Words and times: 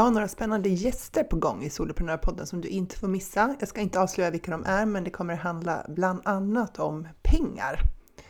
Jag 0.00 0.04
har 0.04 0.10
några 0.10 0.28
spännande 0.28 0.68
gäster 0.68 1.24
på 1.24 1.36
gång 1.36 1.62
i 1.62 1.70
Soloprenörpodden 1.70 2.46
som 2.46 2.60
du 2.60 2.68
inte 2.68 2.96
får 2.96 3.08
missa. 3.08 3.56
Jag 3.60 3.68
ska 3.68 3.80
inte 3.80 4.00
avslöja 4.00 4.30
vilka 4.30 4.50
de 4.50 4.64
är, 4.64 4.86
men 4.86 5.04
det 5.04 5.10
kommer 5.10 5.34
att 5.34 5.40
handla 5.40 5.86
bland 5.88 6.20
annat 6.24 6.78
om 6.78 7.08
pengar. 7.22 7.80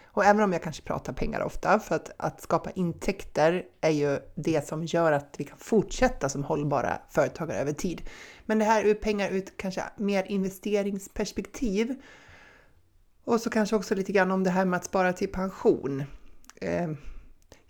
Och 0.05 0.25
även 0.25 0.43
om 0.43 0.53
jag 0.53 0.63
kanske 0.63 0.83
pratar 0.83 1.13
pengar 1.13 1.41
ofta, 1.41 1.79
för 1.81 1.95
att, 1.95 2.11
att 2.17 2.41
skapa 2.41 2.71
intäkter 2.71 3.65
är 3.81 3.91
ju 3.91 4.19
det 4.35 4.69
som 4.69 4.85
gör 4.85 5.13
att 5.13 5.35
vi 5.39 5.45
kan 5.45 5.59
fortsätta 5.59 6.29
som 6.29 6.45
hållbara 6.45 6.99
företagare 7.11 7.59
över 7.59 7.73
tid. 7.73 8.03
Men 8.47 8.59
det 8.59 8.65
här 8.65 8.85
ur 8.85 8.95
pengar 8.95 9.31
ut 9.31 9.57
kanske 9.57 9.83
mer 9.97 10.25
investeringsperspektiv. 10.25 11.95
Och 13.25 13.41
så 13.41 13.51
kanske 13.51 13.77
också 13.77 13.95
lite 13.95 14.13
grann 14.13 14.31
om 14.31 14.45
det 14.45 14.51
här 14.51 14.65
med 14.65 14.77
att 14.77 14.85
spara 14.85 15.13
till 15.13 15.33
pension. 15.33 16.05
Eh, 16.61 16.91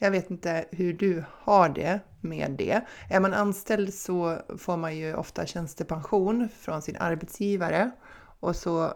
jag 0.00 0.10
vet 0.10 0.30
inte 0.30 0.64
hur 0.70 0.92
du 0.92 1.24
har 1.30 1.68
det 1.68 2.00
med 2.20 2.50
det. 2.58 2.80
Är 3.10 3.20
man 3.20 3.34
anställd 3.34 3.95
så 3.95 4.38
får 4.58 4.77
man 4.77 4.96
ju 4.96 5.14
ofta 5.14 5.46
tjänstepension 5.46 6.48
från 6.60 6.82
sin 6.82 6.96
arbetsgivare 6.96 7.91
och 8.41 8.56
så 8.56 8.92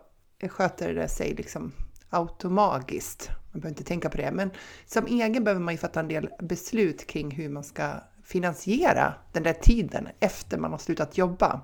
sköter 0.48 0.94
det 0.94 1.08
sig 1.08 1.34
liksom 1.34 1.72
automatiskt. 2.10 3.30
Man 3.52 3.60
behöver 3.60 3.68
inte 3.68 3.84
tänka 3.84 4.10
på 4.10 4.16
det, 4.16 4.32
men 4.32 4.50
som 4.86 5.06
egen 5.06 5.44
behöver 5.44 5.60
man 5.60 5.74
ju 5.74 5.78
fatta 5.78 6.00
en 6.00 6.08
del 6.08 6.30
beslut 6.40 7.06
kring 7.06 7.30
hur 7.30 7.48
man 7.48 7.64
ska 7.64 7.90
finansiera 8.24 9.14
den 9.32 9.42
där 9.42 9.52
tiden 9.52 10.08
efter 10.20 10.58
man 10.58 10.70
har 10.70 10.78
slutat 10.78 11.18
jobba, 11.18 11.60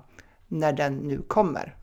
när 0.47 0.73
den 0.73 0.95
nu 0.97 1.21
kommer. 1.21 1.75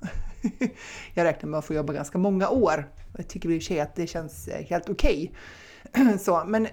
Jag 1.14 1.24
räknar 1.24 1.50
med 1.50 1.58
att 1.58 1.64
få 1.64 1.74
jobba 1.74 1.92
ganska 1.92 2.18
många 2.18 2.48
år. 2.48 2.92
Jag 3.16 3.28
tycker 3.28 3.50
i 3.50 3.58
och 3.58 3.62
för 3.62 3.66
sig 3.66 3.80
att 3.80 3.96
det 3.96 4.06
känns 4.06 4.48
eh, 4.48 4.66
helt 4.66 4.88
okej. 4.88 5.34
Okay. 5.92 6.18
Så, 6.18 6.44
men 6.46 6.68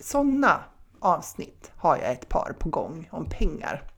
sådana 0.00 0.60
avsnitt 0.98 1.70
har 1.76 1.96
jag 1.96 2.12
ett 2.12 2.28
par 2.28 2.56
på 2.58 2.68
gång 2.68 3.08
om 3.12 3.28
pengar. 3.30 3.90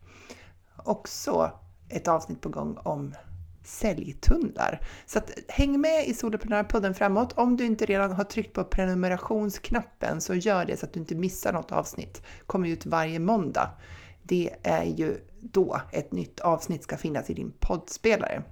Också 0.77 1.51
ett 1.89 2.09
avsnitt 2.09 2.41
på 2.41 2.49
gång 2.49 2.77
om 2.77 3.15
säljtunnlar. 3.65 4.81
Så 5.07 5.19
att, 5.19 5.31
häng 5.49 5.81
med 5.81 6.09
i 6.09 6.15
Soloprenörpodden 6.15 6.95
framåt. 6.95 7.33
Om 7.33 7.57
du 7.57 7.67
inte 7.67 7.87
redan 7.87 8.13
har 8.13 8.25
tryckt 8.25 8.53
på 8.53 8.65
prenumerationsknappen 8.65 10.21
så 10.21 10.35
gör 10.35 10.65
det 10.65 10.77
så 10.77 10.87
att 10.87 10.93
du 10.93 11.01
inte 11.01 11.15
missar 11.15 11.53
något 11.53 11.73
avsnitt. 11.73 12.23
Kommer 12.47 12.69
ut 12.69 12.87
varje 12.87 13.19
måndag. 13.19 13.71
Det 14.23 14.51
är 14.63 14.85
ju 14.85 15.17
då 15.41 15.81
ett 15.93 16.13
nytt 16.13 16.41
avsnitt 16.41 16.83
ska 16.83 16.97
finnas 16.97 17.31
i 17.31 17.35
din 17.35 17.53
poddspelare. 17.61 18.43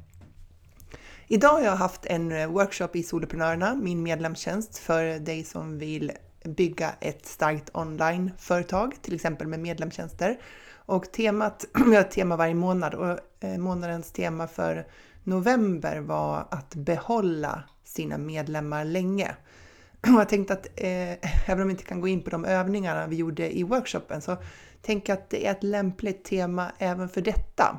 Idag 1.32 1.48
har 1.48 1.60
jag 1.60 1.76
haft 1.76 2.06
en 2.06 2.32
eh, 2.32 2.46
workshop 2.46 2.88
i 2.92 3.02
Soloprenörerna, 3.02 3.74
min 3.74 4.02
medlemstjänst 4.02 4.78
för 4.78 5.18
dig 5.18 5.44
som 5.44 5.78
vill 5.78 6.12
bygga 6.44 6.90
ett 7.00 7.26
starkt 7.26 7.70
onlineföretag, 7.72 8.94
till 9.02 9.14
exempel 9.14 9.46
med 9.46 9.60
medlemstjänster. 9.60 10.40
Och 10.72 11.12
temat, 11.12 11.64
vi 11.86 11.94
har 11.94 12.00
ett 12.00 12.10
tema 12.10 12.36
varje 12.36 12.54
månad 12.54 12.94
och 12.94 13.18
eh, 13.40 13.58
månadens 13.58 14.12
tema 14.12 14.46
för 14.46 14.86
november 15.24 16.00
var 16.00 16.46
att 16.50 16.74
behålla 16.74 17.62
sina 17.84 18.18
medlemmar 18.18 18.84
länge. 18.84 19.36
Och 20.00 20.20
jag 20.20 20.28
tänkte 20.28 20.54
att 20.54 20.66
eh, 20.76 21.50
även 21.50 21.60
om 21.60 21.66
vi 21.66 21.72
inte 21.72 21.84
kan 21.84 22.00
gå 22.00 22.08
in 22.08 22.22
på 22.22 22.30
de 22.30 22.44
övningarna 22.44 23.06
vi 23.06 23.16
gjorde 23.16 23.58
i 23.58 23.62
workshopen 23.62 24.22
så 24.22 24.36
tänker 24.82 25.12
jag 25.12 25.18
att 25.18 25.30
det 25.30 25.46
är 25.46 25.50
ett 25.50 25.62
lämpligt 25.62 26.24
tema 26.24 26.72
även 26.78 27.08
för 27.08 27.20
detta. 27.20 27.78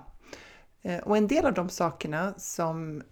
Eh, 0.81 0.97
och 0.97 1.17
en 1.17 1.27
del 1.27 1.45
av 1.45 1.53
de 1.53 1.69
sakerna 1.69 2.33
som 2.37 3.03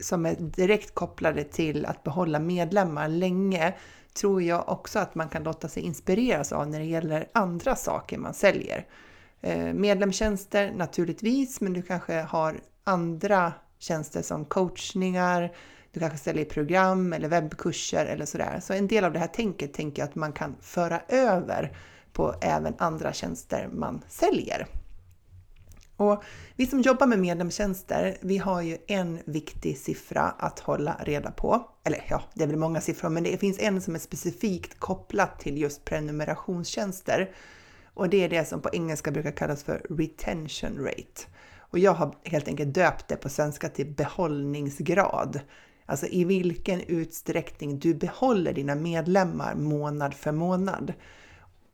som 0.00 0.26
är 0.26 0.34
direkt 0.34 0.94
kopplade 0.94 1.44
till 1.44 1.86
att 1.86 2.02
behålla 2.02 2.38
medlemmar 2.38 3.08
länge 3.08 3.74
tror 4.14 4.42
jag 4.42 4.68
också 4.68 4.98
att 4.98 5.14
man 5.14 5.28
kan 5.28 5.42
låta 5.42 5.68
sig 5.68 5.82
inspireras 5.82 6.52
av 6.52 6.68
när 6.68 6.78
det 6.78 6.84
gäller 6.84 7.28
andra 7.32 7.76
saker 7.76 8.18
man 8.18 8.34
säljer. 8.34 8.86
Eh, 9.40 9.72
medlemstjänster 9.72 10.72
naturligtvis, 10.76 11.60
men 11.60 11.72
du 11.72 11.82
kanske 11.82 12.20
har 12.20 12.60
andra 12.84 13.52
tjänster 13.78 14.22
som 14.22 14.44
coachningar, 14.44 15.52
du 15.92 16.00
kanske 16.00 16.18
säljer 16.18 16.44
program 16.44 17.12
eller 17.12 17.28
webbkurser 17.28 18.06
eller 18.06 18.24
sådär. 18.24 18.60
Så 18.62 18.72
en 18.72 18.88
del 18.88 19.04
av 19.04 19.12
det 19.12 19.18
här 19.18 19.26
tänket 19.26 19.74
tänker 19.74 20.02
jag 20.02 20.08
att 20.08 20.14
man 20.14 20.32
kan 20.32 20.56
föra 20.60 21.00
över 21.08 21.76
på 22.12 22.34
även 22.40 22.74
andra 22.78 23.12
tjänster 23.12 23.68
man 23.72 24.02
säljer. 24.08 24.66
Och 25.96 26.22
vi 26.56 26.66
som 26.66 26.80
jobbar 26.80 27.06
med 27.06 27.18
medlemstjänster, 27.18 28.16
vi 28.20 28.38
har 28.38 28.62
ju 28.62 28.78
en 28.86 29.18
viktig 29.24 29.78
siffra 29.78 30.22
att 30.22 30.60
hålla 30.60 30.96
reda 31.00 31.30
på. 31.30 31.68
Eller 31.84 32.04
ja, 32.08 32.22
det 32.34 32.42
är 32.42 32.48
väl 32.48 32.56
många 32.56 32.80
siffror, 32.80 33.08
men 33.08 33.22
det 33.22 33.38
finns 33.38 33.58
en 33.58 33.80
som 33.80 33.94
är 33.94 33.98
specifikt 33.98 34.80
kopplat 34.80 35.40
till 35.40 35.58
just 35.58 35.84
prenumerationstjänster. 35.84 37.30
Och 37.94 38.08
det 38.08 38.24
är 38.24 38.28
det 38.28 38.44
som 38.44 38.60
på 38.60 38.70
engelska 38.72 39.10
brukar 39.10 39.30
kallas 39.30 39.64
för 39.64 39.86
retention 39.90 40.84
rate. 40.84 41.22
Och 41.58 41.78
jag 41.78 41.92
har 41.92 42.14
helt 42.24 42.48
enkelt 42.48 42.74
döpt 42.74 43.08
det 43.08 43.16
på 43.16 43.28
svenska 43.28 43.68
till 43.68 43.86
behållningsgrad. 43.86 45.40
Alltså 45.86 46.06
i 46.06 46.24
vilken 46.24 46.80
utsträckning 46.80 47.78
du 47.78 47.94
behåller 47.94 48.52
dina 48.52 48.74
medlemmar 48.74 49.54
månad 49.54 50.14
för 50.14 50.32
månad. 50.32 50.92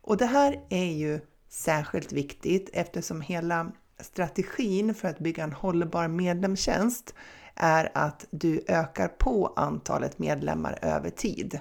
Och 0.02 0.16
det 0.16 0.26
här 0.26 0.60
är 0.68 0.92
ju 0.92 1.20
särskilt 1.48 2.12
viktigt 2.12 2.70
eftersom 2.72 3.20
hela 3.20 3.72
strategin 4.00 4.94
för 4.94 5.08
att 5.08 5.18
bygga 5.18 5.44
en 5.44 5.52
hållbar 5.52 6.08
medlemstjänst 6.08 7.14
är 7.54 7.90
att 7.94 8.26
du 8.30 8.64
ökar 8.68 9.08
på 9.08 9.52
antalet 9.56 10.18
medlemmar 10.18 10.78
över 10.82 11.10
tid. 11.10 11.60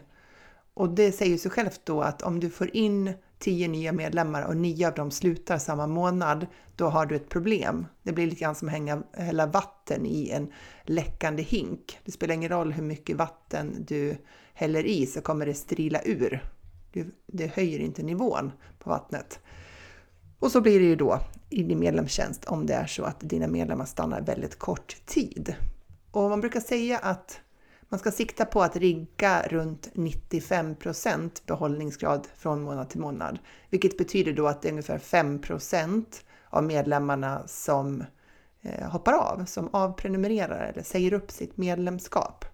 Och 0.74 0.90
det 0.90 1.12
säger 1.12 1.38
sig 1.38 1.52
självt 1.52 1.82
då 1.84 2.02
att 2.02 2.22
om 2.22 2.40
du 2.40 2.50
får 2.50 2.76
in 2.76 3.14
10 3.40 3.68
nya 3.68 3.92
medlemmar 3.92 4.44
och 4.44 4.58
9 4.58 4.88
av 4.88 4.94
dem 4.94 5.12
slutar 5.12 5.58
samma 5.58 5.88
månad, 5.88 6.48
då 6.76 6.88
har 6.88 7.06
du 7.06 7.16
ett 7.16 7.30
problem. 7.30 7.86
Det 8.04 8.14
blir 8.14 8.26
lite 8.26 8.42
grann 8.42 8.56
som 8.56 8.68
att 8.70 9.20
hälla 9.22 9.46
vatten 9.46 10.06
i 10.06 10.30
en 10.30 10.52
läckande 10.84 11.44
hink. 11.44 12.00
Det 12.06 12.12
spelar 12.12 12.36
ingen 12.36 12.50
roll 12.50 12.72
hur 12.72 12.84
mycket 12.84 13.18
vatten 13.18 13.86
du 13.88 14.18
häller 14.54 14.86
i 14.86 15.06
så 15.06 15.22
kommer 15.22 15.46
det 15.46 15.54
strila 15.54 16.02
ur. 16.06 16.44
Det 17.28 17.48
höjer 17.48 17.80
inte 17.80 18.04
nivån 18.04 18.52
på 18.80 18.90
vattnet. 18.90 19.40
Och 20.40 20.52
så 20.52 20.62
blir 20.62 20.80
det 20.80 20.86
ju 20.86 20.96
då 20.96 21.20
i 21.52 21.64
din 21.64 21.80
medlemstjänst 21.80 22.46
om 22.46 22.66
det 22.66 22.74
är 22.74 22.86
så 22.86 23.04
att 23.04 23.20
dina 23.20 23.48
medlemmar 23.48 23.86
stannar 23.86 24.22
väldigt 24.22 24.60
kort 24.60 25.06
tid. 25.06 25.56
Och 26.12 26.30
man 26.30 26.42
brukar 26.42 26.60
säga 26.60 26.98
att 26.98 27.42
man 27.90 28.00
ska 28.00 28.12
sikta 28.12 28.46
på 28.46 28.62
att 28.62 28.76
rigga 28.76 29.48
runt 29.48 29.90
95% 29.94 31.42
behållningsgrad 31.46 32.28
från 32.38 32.62
månad 32.62 32.90
till 32.90 33.00
månad, 33.00 33.40
vilket 33.70 33.98
betyder 33.98 34.34
då 34.34 34.48
att 34.48 34.62
det 34.62 34.68
är 34.68 34.72
ungefär 34.72 34.98
5% 34.98 36.06
av 36.50 36.64
medlemmarna 36.64 37.42
som 37.48 38.04
eh, 38.62 38.90
hoppar 38.90 39.14
av, 39.14 39.46
som 39.46 39.70
avprenumererar 39.74 40.72
eller 40.74 40.84
säger 40.84 41.14
upp 41.14 41.32
sitt 41.32 41.58
medlemskap. 41.58 42.46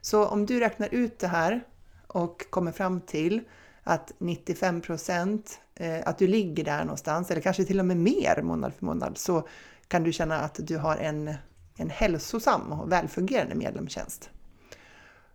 Så 0.00 0.26
om 0.26 0.46
du 0.46 0.60
räknar 0.60 0.88
ut 0.94 1.18
det 1.18 1.28
här 1.28 1.64
och 2.06 2.50
kommer 2.50 2.72
fram 2.72 3.00
till 3.00 3.40
att 3.84 4.12
95 4.18 4.80
procent, 4.80 5.60
eh, 5.74 6.00
att 6.06 6.18
du 6.18 6.26
ligger 6.26 6.64
där 6.64 6.84
någonstans, 6.84 7.30
eller 7.30 7.40
kanske 7.40 7.64
till 7.64 7.80
och 7.80 7.86
med 7.86 7.96
mer 7.96 8.42
månad 8.42 8.74
för 8.74 8.84
månad, 8.84 9.18
så 9.18 9.48
kan 9.88 10.02
du 10.02 10.12
känna 10.12 10.40
att 10.40 10.60
du 10.62 10.76
har 10.76 10.96
en, 10.96 11.34
en 11.76 11.90
hälsosam 11.90 12.72
och 12.72 12.92
välfungerande 12.92 13.54
medlemstjänst. 13.54 14.30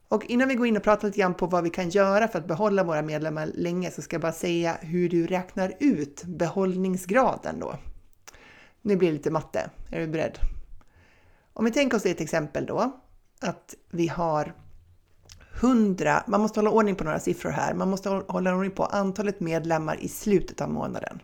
Och 0.07 0.25
innan 0.25 0.47
vi 0.47 0.55
går 0.55 0.67
in 0.67 0.77
och 0.77 0.83
pratar 0.83 1.07
lite 1.07 1.19
grann 1.19 1.33
på 1.33 1.45
vad 1.45 1.63
vi 1.63 1.69
kan 1.69 1.89
göra 1.89 2.27
för 2.27 2.39
att 2.39 2.47
behålla 2.47 2.83
våra 2.83 3.01
medlemmar 3.01 3.45
länge 3.45 3.91
så 3.91 4.01
ska 4.01 4.13
jag 4.13 4.21
bara 4.21 4.31
säga 4.31 4.77
hur 4.81 5.09
du 5.09 5.27
räknar 5.27 5.73
ut 5.79 6.23
behållningsgraden 6.23 7.59
då. 7.59 7.75
Nu 8.81 8.95
blir 8.95 9.07
det 9.07 9.13
lite 9.13 9.31
matte. 9.31 9.69
Är 9.91 9.99
du 9.99 10.07
beredd? 10.07 10.37
Om 11.53 11.65
vi 11.65 11.71
tänker 11.71 11.97
oss 11.97 12.05
ett 12.05 12.21
exempel 12.21 12.65
då, 12.65 12.99
att 13.39 13.75
vi 13.89 14.07
har 14.07 14.53
100, 15.61 16.23
man 16.27 16.41
måste 16.41 16.59
hålla 16.59 16.69
ordning 16.69 16.95
på 16.95 17.03
några 17.03 17.19
siffror 17.19 17.49
här. 17.49 17.73
Man 17.73 17.89
måste 17.89 18.09
hålla 18.09 18.55
ordning 18.55 18.71
på 18.71 18.85
antalet 18.85 19.39
medlemmar 19.39 19.97
i 19.99 20.07
slutet 20.07 20.61
av 20.61 20.69
månaden. 20.69 21.21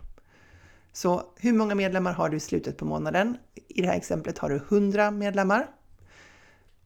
Så 0.92 1.22
hur 1.36 1.52
många 1.52 1.74
medlemmar 1.74 2.12
har 2.12 2.28
du 2.28 2.36
i 2.36 2.40
slutet 2.40 2.76
på 2.76 2.84
månaden? 2.84 3.36
I 3.68 3.82
det 3.82 3.88
här 3.88 3.96
exemplet 3.96 4.38
har 4.38 4.50
du 4.50 4.56
100 4.56 5.10
medlemmar. 5.10 5.66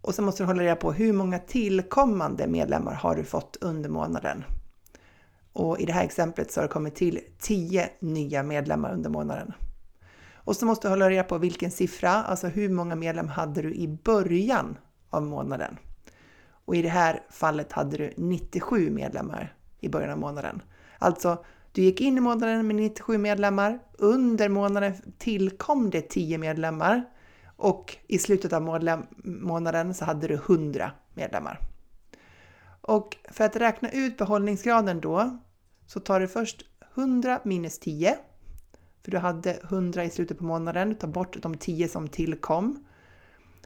Och 0.00 0.14
så 0.14 0.22
måste 0.22 0.42
du 0.42 0.46
hålla 0.46 0.62
reda 0.62 0.76
på 0.76 0.92
hur 0.92 1.12
många 1.12 1.38
tillkommande 1.38 2.46
medlemmar 2.46 2.94
har 2.94 3.16
du 3.16 3.24
fått 3.24 3.56
under 3.60 3.88
månaden? 3.88 4.44
Och 5.52 5.80
i 5.80 5.84
det 5.84 5.92
här 5.92 6.04
exemplet 6.04 6.52
så 6.52 6.60
har 6.60 6.62
det 6.68 6.72
kommit 6.72 6.94
till 6.94 7.20
10 7.38 7.90
nya 8.00 8.42
medlemmar 8.42 8.92
under 8.92 9.10
månaden. 9.10 9.52
Och 10.34 10.56
så 10.56 10.66
måste 10.66 10.88
du 10.88 10.90
hålla 10.90 11.10
reda 11.10 11.22
på 11.22 11.38
vilken 11.38 11.70
siffra, 11.70 12.10
alltså 12.10 12.46
hur 12.46 12.68
många 12.68 12.94
medlemmar 12.94 13.32
hade 13.32 13.62
du 13.62 13.74
i 13.74 13.88
början 13.88 14.78
av 15.10 15.22
månaden? 15.22 15.76
Och 16.70 16.76
i 16.76 16.82
det 16.82 16.88
här 16.88 17.22
fallet 17.30 17.72
hade 17.72 17.96
du 17.96 18.12
97 18.16 18.90
medlemmar 18.90 19.54
i 19.80 19.88
början 19.88 20.10
av 20.10 20.18
månaden. 20.18 20.62
Alltså, 20.98 21.44
du 21.72 21.82
gick 21.82 22.00
in 22.00 22.18
i 22.18 22.20
månaden 22.20 22.66
med 22.66 22.76
97 22.76 23.18
medlemmar, 23.18 23.78
under 23.92 24.48
månaden 24.48 24.94
tillkom 25.18 25.90
det 25.90 26.02
10 26.02 26.38
medlemmar 26.38 27.04
och 27.56 27.96
i 28.06 28.18
slutet 28.18 28.52
av 28.52 28.62
månaden 29.24 29.94
så 29.94 30.04
hade 30.04 30.28
du 30.28 30.34
100 30.34 30.92
medlemmar. 31.14 31.60
Och 32.80 33.16
för 33.30 33.44
att 33.44 33.56
räkna 33.56 33.90
ut 33.90 34.18
behållningsgraden 34.18 35.00
då 35.00 35.38
så 35.86 36.00
tar 36.00 36.20
du 36.20 36.28
först 36.28 36.64
100 36.94 37.40
minus 37.44 37.78
10, 37.78 38.16
för 39.04 39.10
du 39.10 39.18
hade 39.18 39.52
100 39.52 40.04
i 40.04 40.10
slutet 40.10 40.38
på 40.38 40.44
månaden, 40.44 40.88
Du 40.88 40.94
tar 40.94 41.08
bort 41.08 41.42
de 41.42 41.54
10 41.54 41.88
som 41.88 42.08
tillkom. 42.08 42.84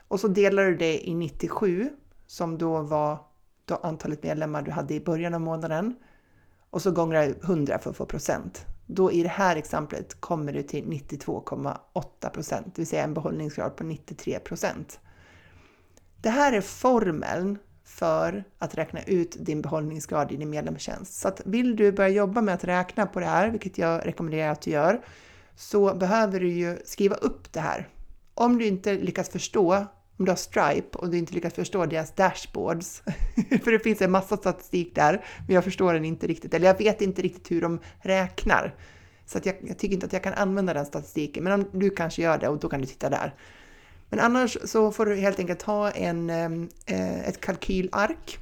Och 0.09 0.21
så 0.21 0.29
delar 0.29 0.65
du 0.65 0.77
det 0.77 1.09
i 1.09 1.15
97 1.15 1.91
som 2.27 2.59
då 2.59 2.83
var 2.83 3.19
då 3.65 3.75
antalet 3.75 4.23
medlemmar 4.23 4.63
du 4.63 4.71
hade 4.71 4.95
i 4.95 5.01
början 5.01 5.35
av 5.35 5.41
månaden 5.41 5.95
och 6.71 6.83
så 6.83 6.91
gånger 6.91 7.35
100 7.43 7.79
för 7.79 7.91
att 7.91 7.97
få 7.97 8.07
procent. 8.07 8.67
Då 8.87 9.13
i 9.13 9.23
det 9.23 9.29
här 9.29 9.57
exemplet 9.57 10.21
kommer 10.21 10.53
du 10.53 10.63
till 10.63 10.85
92,8 10.85 12.31
procent, 12.31 12.67
det 12.67 12.79
vill 12.79 12.87
säga 12.87 13.05
en 13.05 13.15
behållningsgrad 13.15 13.77
på 13.77 13.85
93 13.85 14.39
procent. 14.39 15.01
Det 16.17 16.31
här 16.31 16.53
är 16.53 16.61
formeln 16.61 17.59
för 17.85 18.45
att 18.59 18.75
räkna 18.75 19.03
ut 19.03 19.37
din 19.41 19.63
behållningsgrad 19.63 20.33
i 20.33 20.37
din 20.37 20.51
medlemstjänst. 20.51 21.21
Så 21.21 21.29
att 21.29 21.41
vill 21.45 21.77
du 21.77 21.93
börja 21.93 22.09
jobba 22.09 22.41
med 22.41 22.55
att 22.55 22.65
räkna 22.65 23.07
på 23.07 23.21
det 23.21 23.27
här, 23.27 23.49
vilket 23.49 23.79
jag 23.79 24.07
rekommenderar 24.07 24.53
att 24.53 24.63
du 24.63 24.71
gör, 24.71 25.01
så 25.57 25.95
behöver 25.95 26.41
du 26.41 26.49
ju 26.49 26.79
skriva 26.85 27.17
upp 27.17 27.53
det 27.53 27.61
här. 27.61 27.89
Om 28.35 28.59
du 28.59 28.67
inte 28.67 28.95
lyckas 28.95 29.29
förstå 29.29 29.87
om 30.17 30.25
du 30.25 30.31
har 30.31 30.37
Stripe 30.37 30.99
och 30.99 31.11
du 31.11 31.19
inte 31.19 31.35
lyckas 31.35 31.55
förstå 31.55 31.87
deras 31.87 32.15
dashboards, 32.15 33.03
för 33.65 33.71
det 33.71 33.79
finns 33.79 34.03
en 34.03 34.11
massa 34.11 34.37
statistik 34.37 34.95
där, 34.95 35.25
men 35.47 35.55
jag 35.55 35.65
förstår 35.65 35.93
den 35.95 36.05
inte 36.05 36.27
riktigt, 36.27 36.55
eller 36.55 36.67
jag 36.67 36.79
vet 36.79 37.03
inte 37.03 37.23
riktigt 37.23 37.51
hur 37.51 37.61
de 37.61 37.81
räknar. 37.99 38.75
Så 39.27 39.39
att 39.39 39.47
jag, 39.47 39.57
jag 39.61 39.79
tycker 39.79 39.95
inte 39.95 40.07
att 40.07 40.13
jag 40.13 40.23
kan 40.23 40.35
använda 40.35 40.75
den 40.75 40.87
statistiken, 40.87 41.45
men 41.45 41.53
om 41.53 41.67
du 41.73 41.91
kanske 41.91 42.23
gör 42.23 42.39
det 42.39 42.49
och 42.49 42.59
då 42.59 42.69
kan 42.69 42.81
du 42.81 42.87
titta 42.87 43.11
där. 43.11 43.35
Men 44.09 44.21
annars 44.21 44.59
så 44.65 44.93
får 44.93 45.07
du 45.07 45.17
helt 45.17 45.39
enkelt 45.39 45.63
ha 45.63 45.91
en, 45.91 46.31
ehm, 46.31 46.69
eh, 46.87 47.29
ett 47.29 47.41
kalkylark 47.41 48.39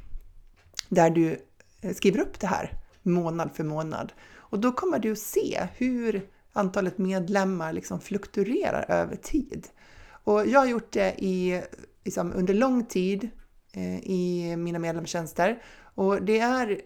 där 0.89 1.11
du 1.11 1.37
eh, 1.81 1.95
skriver 1.95 2.21
upp 2.21 2.41
det 2.41 2.47
här 2.47 2.79
månad 3.03 3.51
för 3.55 3.65
månad. 3.65 4.13
Och 4.35 4.59
då 4.59 4.73
kommer 4.73 4.99
du 4.99 5.13
att 5.13 5.19
se 5.19 5.67
hur 5.77 6.29
antalet 6.53 6.99
medlemmar 6.99 7.73
liksom 7.73 8.01
fluktuerar 8.01 8.85
över 8.89 9.17
tid. 9.17 9.69
Och 10.25 10.47
jag 10.47 10.61
har 10.61 10.67
gjort 10.67 10.93
det 10.93 11.15
i, 11.19 11.63
liksom, 12.05 12.33
under 12.33 12.55
lång 12.55 12.85
tid 12.85 13.31
eh, 13.73 13.99
i 13.99 14.57
mina 14.57 14.79
medlemstjänster 14.79 15.63
och 15.95 16.23
det 16.23 16.39
är 16.39 16.81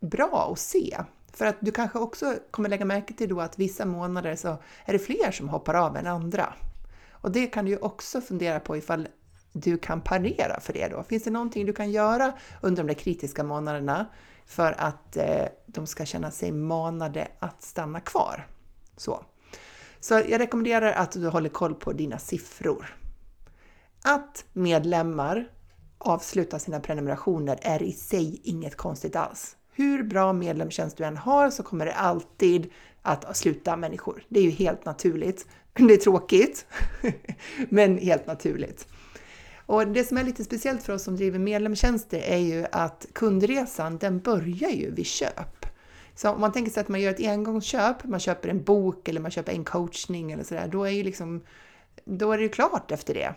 bra 0.00 0.50
att 0.52 0.58
se. 0.58 0.98
För 1.32 1.46
att 1.46 1.56
du 1.60 1.72
kanske 1.72 1.98
också 1.98 2.34
kommer 2.50 2.68
lägga 2.68 2.84
märke 2.84 3.14
till 3.14 3.28
då 3.28 3.40
att 3.40 3.58
vissa 3.58 3.84
månader 3.84 4.36
så 4.36 4.48
är 4.84 4.92
det 4.92 4.98
fler 4.98 5.30
som 5.30 5.48
hoppar 5.48 5.74
av 5.74 5.96
än 5.96 6.06
andra. 6.06 6.54
Och 7.10 7.30
det 7.30 7.46
kan 7.46 7.64
du 7.64 7.70
ju 7.70 7.78
också 7.78 8.20
fundera 8.20 8.60
på 8.60 8.76
ifall 8.76 9.08
du 9.52 9.78
kan 9.78 10.00
parera 10.00 10.60
för 10.60 10.72
det 10.72 10.88
då. 10.88 11.02
Finns 11.02 11.22
det 11.24 11.30
någonting 11.30 11.66
du 11.66 11.72
kan 11.72 11.90
göra 11.90 12.32
under 12.60 12.82
de 12.82 12.86
där 12.86 13.00
kritiska 13.00 13.44
månaderna 13.44 14.06
för 14.46 14.74
att 14.78 15.16
eh, 15.16 15.46
de 15.66 15.86
ska 15.86 16.04
känna 16.04 16.30
sig 16.30 16.52
manade 16.52 17.28
att 17.38 17.62
stanna 17.62 18.00
kvar? 18.00 18.46
Så. 18.96 19.24
Så 20.00 20.14
jag 20.14 20.40
rekommenderar 20.40 20.92
att 20.92 21.12
du 21.12 21.28
håller 21.28 21.48
koll 21.48 21.74
på 21.74 21.92
dina 21.92 22.18
siffror. 22.18 22.96
Att 24.04 24.44
medlemmar 24.52 25.48
avslutar 25.98 26.58
sina 26.58 26.80
prenumerationer 26.80 27.58
är 27.62 27.82
i 27.82 27.92
sig 27.92 28.40
inget 28.44 28.76
konstigt 28.76 29.16
alls. 29.16 29.56
Hur 29.72 30.02
bra 30.02 30.32
medlemstjänst 30.32 30.96
du 30.96 31.04
än 31.04 31.16
har 31.16 31.50
så 31.50 31.62
kommer 31.62 31.86
det 31.86 31.94
alltid 31.94 32.70
att 33.02 33.36
sluta 33.36 33.76
människor. 33.76 34.22
Det 34.28 34.40
är 34.40 34.44
ju 34.44 34.50
helt 34.50 34.84
naturligt. 34.84 35.46
Det 35.72 35.94
är 35.94 35.96
tråkigt, 35.96 36.66
men 37.68 37.98
helt 37.98 38.26
naturligt. 38.26 38.86
Och 39.66 39.88
det 39.88 40.04
som 40.04 40.16
är 40.16 40.24
lite 40.24 40.44
speciellt 40.44 40.82
för 40.82 40.92
oss 40.92 41.02
som 41.02 41.16
driver 41.16 41.38
medlemstjänster 41.38 42.18
är 42.18 42.38
ju 42.38 42.66
att 42.72 43.06
kundresan, 43.12 43.98
den 43.98 44.18
börjar 44.18 44.70
ju 44.70 44.90
vid 44.90 45.06
köp. 45.06 45.59
Så 46.14 46.30
om 46.30 46.40
man 46.40 46.52
tänker 46.52 46.70
sig 46.70 46.80
att 46.80 46.88
man 46.88 47.00
gör 47.00 47.10
ett 47.10 47.26
engångsköp, 47.26 48.04
man 48.04 48.20
köper 48.20 48.48
en 48.48 48.64
bok 48.64 49.08
eller 49.08 49.20
man 49.20 49.30
köper 49.30 49.52
en 49.52 49.64
coachning 49.64 50.32
eller 50.32 50.44
sådär, 50.44 50.68
då 50.68 50.84
är, 50.84 50.90
ju 50.90 51.02
liksom, 51.02 51.44
då 52.04 52.32
är 52.32 52.36
det 52.36 52.42
ju 52.42 52.48
klart 52.48 52.90
efter 52.90 53.14
det. 53.14 53.34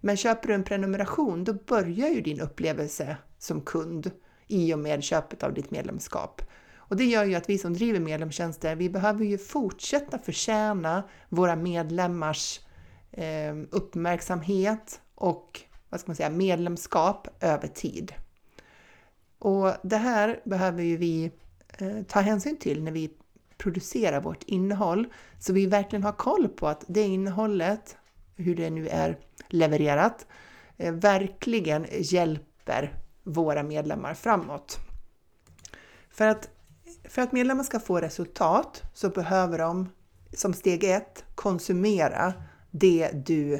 Men 0.00 0.16
köper 0.16 0.48
du 0.48 0.54
en 0.54 0.64
prenumeration, 0.64 1.44
då 1.44 1.52
börjar 1.52 2.08
ju 2.08 2.20
din 2.20 2.40
upplevelse 2.40 3.16
som 3.38 3.60
kund 3.60 4.10
i 4.48 4.74
och 4.74 4.78
med 4.78 5.02
köpet 5.02 5.42
av 5.42 5.54
ditt 5.54 5.70
medlemskap. 5.70 6.42
Och 6.88 6.96
det 6.96 7.04
gör 7.04 7.24
ju 7.24 7.34
att 7.34 7.48
vi 7.48 7.58
som 7.58 7.74
driver 7.74 8.00
medlemstjänster, 8.00 8.76
vi 8.76 8.90
behöver 8.90 9.24
ju 9.24 9.38
fortsätta 9.38 10.18
förtjäna 10.18 11.02
våra 11.28 11.56
medlemmars 11.56 12.60
eh, 13.12 13.54
uppmärksamhet 13.70 15.00
och 15.14 15.60
vad 15.88 16.00
ska 16.00 16.08
man 16.08 16.16
säga, 16.16 16.30
medlemskap 16.30 17.28
över 17.40 17.68
tid. 17.68 18.12
Och 19.38 19.72
det 19.82 19.96
här 19.96 20.40
behöver 20.44 20.82
ju 20.82 20.96
vi 20.96 21.30
Eh, 21.78 22.02
ta 22.08 22.20
hänsyn 22.20 22.56
till 22.56 22.82
när 22.82 22.92
vi 22.92 23.10
producerar 23.58 24.20
vårt 24.20 24.42
innehåll, 24.42 25.06
så 25.38 25.52
vi 25.52 25.66
verkligen 25.66 26.02
har 26.02 26.12
koll 26.12 26.48
på 26.48 26.68
att 26.68 26.84
det 26.88 27.02
innehållet, 27.02 27.96
hur 28.36 28.56
det 28.56 28.70
nu 28.70 28.88
är 28.88 29.18
levererat, 29.48 30.26
eh, 30.76 30.94
verkligen 30.94 31.86
hjälper 31.90 32.98
våra 33.22 33.62
medlemmar 33.62 34.14
framåt. 34.14 34.78
För 36.10 36.26
att 36.26 36.48
för 37.08 37.22
att 37.22 37.32
medlemmar 37.32 37.64
ska 37.64 37.80
få 37.80 38.00
resultat 38.00 38.82
så 38.94 39.08
behöver 39.08 39.58
de 39.58 39.88
som 40.32 40.54
steg 40.54 40.84
ett 40.84 41.24
konsumera 41.34 42.32
det 42.70 43.10
du 43.26 43.54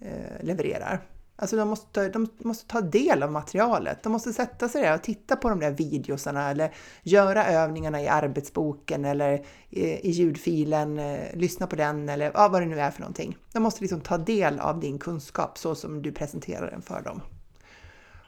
eh, 0.00 0.42
levererar. 0.44 1.00
Alltså 1.36 1.56
de 1.56 1.68
måste, 1.68 2.08
de 2.08 2.28
måste 2.38 2.66
ta 2.66 2.80
del 2.80 3.22
av 3.22 3.32
materialet. 3.32 4.02
De 4.02 4.12
måste 4.12 4.32
sätta 4.32 4.68
sig 4.68 4.82
där 4.82 4.94
och 4.94 5.02
titta 5.02 5.36
på 5.36 5.48
de 5.48 5.60
där 5.60 5.70
videosarna 5.70 6.50
eller 6.50 6.74
göra 7.02 7.46
övningarna 7.46 8.02
i 8.02 8.08
arbetsboken 8.08 9.04
eller 9.04 9.44
i, 9.70 10.10
ljudfilen, 10.10 10.98
eh, 10.98 11.36
lyssna 11.36 11.66
på 11.66 11.76
den 11.76 12.08
eller 12.08 12.30
ja, 12.34 12.48
vad 12.48 12.62
det 12.62 12.66
nu 12.66 12.80
är 12.80 12.90
för 12.90 13.00
någonting. 13.00 13.36
De 13.52 13.62
måste 13.62 13.80
liksom 13.80 14.00
ta 14.00 14.18
del 14.18 14.60
av 14.60 14.80
din 14.80 14.98
kunskap 14.98 15.58
så 15.58 15.74
som 15.74 16.02
du 16.02 16.12
presenterar 16.12 16.70
den 16.70 16.82
för 16.82 17.02
dem. 17.02 17.20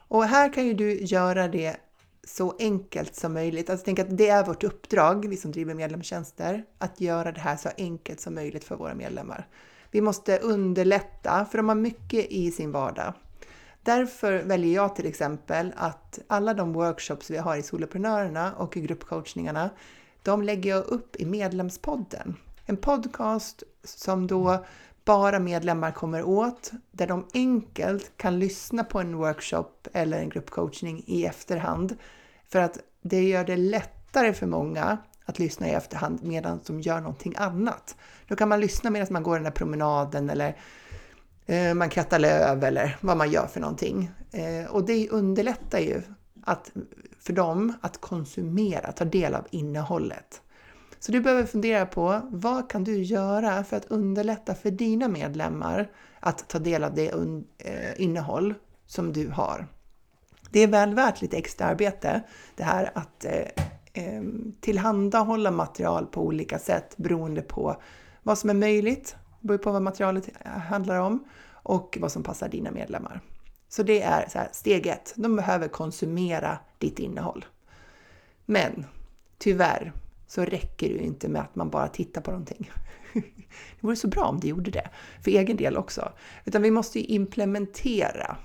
Och 0.08 0.24
här 0.24 0.52
kan 0.52 0.66
ju 0.66 0.74
du 0.74 1.04
göra 1.04 1.48
det 1.48 1.76
så 2.26 2.56
enkelt 2.58 3.16
som 3.16 3.32
möjligt. 3.32 3.70
Alltså 3.70 3.84
tänk 3.84 3.98
att 3.98 4.16
det 4.16 4.28
är 4.28 4.44
vårt 4.44 4.64
uppdrag, 4.64 5.28
vi 5.28 5.36
som 5.36 5.52
driver 5.52 5.74
medlemstjänster, 5.74 6.64
att 6.78 7.00
göra 7.00 7.32
det 7.32 7.40
här 7.40 7.56
så 7.56 7.68
enkelt 7.76 8.20
som 8.20 8.34
möjligt 8.34 8.64
för 8.64 8.76
våra 8.76 8.94
medlemmar. 8.94 9.48
Vi 9.94 10.00
måste 10.00 10.38
underlätta, 10.38 11.46
för 11.50 11.58
de 11.58 11.68
har 11.68 11.76
mycket 11.76 12.26
i 12.30 12.50
sin 12.50 12.72
vardag. 12.72 13.12
Därför 13.82 14.42
väljer 14.42 14.74
jag 14.74 14.96
till 14.96 15.06
exempel 15.06 15.72
att 15.76 16.18
alla 16.26 16.54
de 16.54 16.72
workshops 16.72 17.30
vi 17.30 17.36
har 17.36 17.56
i 17.56 17.62
Soloprenörerna 17.62 18.52
och 18.52 18.76
i 18.76 18.80
gruppcoachningarna, 18.80 19.70
de 20.22 20.42
lägger 20.42 20.70
jag 20.70 20.84
upp 20.84 21.16
i 21.16 21.24
Medlemspodden. 21.24 22.36
En 22.66 22.76
podcast 22.76 23.62
som 23.84 24.26
då 24.26 24.64
bara 25.04 25.38
medlemmar 25.38 25.90
kommer 25.90 26.22
åt, 26.22 26.70
där 26.90 27.06
de 27.06 27.26
enkelt 27.34 28.12
kan 28.16 28.38
lyssna 28.38 28.84
på 28.84 29.00
en 29.00 29.16
workshop 29.16 29.88
eller 29.92 30.18
en 30.18 30.28
gruppcoachning 30.28 31.04
i 31.06 31.24
efterhand. 31.24 31.96
För 32.48 32.58
att 32.58 32.78
det 33.02 33.22
gör 33.22 33.44
det 33.44 33.56
lättare 33.56 34.32
för 34.32 34.46
många 34.46 34.98
att 35.24 35.38
lyssna 35.38 35.68
i 35.68 35.70
efterhand 35.70 36.22
medan 36.22 36.60
de 36.66 36.80
gör 36.80 37.00
någonting 37.00 37.34
annat. 37.36 37.96
Då 38.28 38.36
kan 38.36 38.48
man 38.48 38.60
lyssna 38.60 38.90
medan 38.90 39.08
man 39.10 39.22
går 39.22 39.34
den 39.34 39.44
där 39.44 39.50
promenaden 39.50 40.30
eller 40.30 40.56
eh, 41.46 41.74
man 41.74 41.90
krattar 41.90 42.18
löv 42.18 42.64
eller 42.64 42.96
vad 43.00 43.16
man 43.16 43.30
gör 43.30 43.46
för 43.46 43.60
någonting. 43.60 44.10
Eh, 44.32 44.70
och 44.70 44.86
det 44.86 45.08
underlättar 45.08 45.78
ju 45.78 46.02
att, 46.42 46.72
för 47.20 47.32
dem 47.32 47.72
att 47.80 48.00
konsumera, 48.00 48.92
ta 48.92 49.04
del 49.04 49.34
av 49.34 49.46
innehållet. 49.50 50.40
Så 50.98 51.12
du 51.12 51.20
behöver 51.20 51.46
fundera 51.46 51.86
på 51.86 52.20
vad 52.24 52.70
kan 52.70 52.84
du 52.84 53.02
göra 53.02 53.64
för 53.64 53.76
att 53.76 53.84
underlätta 53.84 54.54
för 54.54 54.70
dina 54.70 55.08
medlemmar 55.08 55.90
att 56.20 56.48
ta 56.48 56.58
del 56.58 56.84
av 56.84 56.94
det 56.94 57.08
eh, 57.58 58.00
innehåll 58.02 58.54
som 58.86 59.12
du 59.12 59.28
har. 59.28 59.66
Det 60.50 60.60
är 60.60 60.66
väl 60.66 60.94
värt 60.94 61.22
lite 61.22 61.36
extra 61.36 61.66
arbete 61.66 62.22
det 62.56 62.62
här 62.62 62.90
att 62.94 63.24
eh, 63.24 63.64
Ehm, 63.96 64.54
tillhandahålla 64.60 65.50
material 65.50 66.06
på 66.06 66.22
olika 66.22 66.58
sätt 66.58 66.96
beroende 66.96 67.42
på 67.42 67.76
vad 68.22 68.38
som 68.38 68.50
är 68.50 68.54
möjligt, 68.54 69.16
beroende 69.40 69.64
på 69.64 69.72
vad 69.72 69.82
materialet 69.82 70.28
handlar 70.44 71.00
om 71.00 71.24
och 71.50 71.98
vad 72.00 72.12
som 72.12 72.22
passar 72.22 72.48
dina 72.48 72.70
medlemmar. 72.70 73.20
Så 73.68 73.82
det 73.82 74.02
är 74.02 74.28
så 74.28 74.38
här, 74.38 74.48
steg 74.52 74.86
ett, 74.86 75.12
de 75.16 75.36
behöver 75.36 75.68
konsumera 75.68 76.58
ditt 76.78 76.98
innehåll. 76.98 77.44
Men 78.46 78.86
tyvärr 79.38 79.92
så 80.26 80.44
räcker 80.44 80.88
det 80.88 80.94
ju 80.94 81.00
inte 81.00 81.28
med 81.28 81.42
att 81.42 81.54
man 81.54 81.70
bara 81.70 81.88
tittar 81.88 82.20
på 82.20 82.30
någonting. 82.30 82.70
Det 83.12 83.86
vore 83.86 83.96
så 83.96 84.08
bra 84.08 84.24
om 84.24 84.40
det 84.40 84.48
gjorde 84.48 84.70
det, 84.70 84.88
för 85.24 85.30
egen 85.30 85.56
del 85.56 85.76
också. 85.76 86.12
Utan 86.44 86.62
vi 86.62 86.70
måste 86.70 86.98
ju 86.98 87.04
implementera 87.04 88.36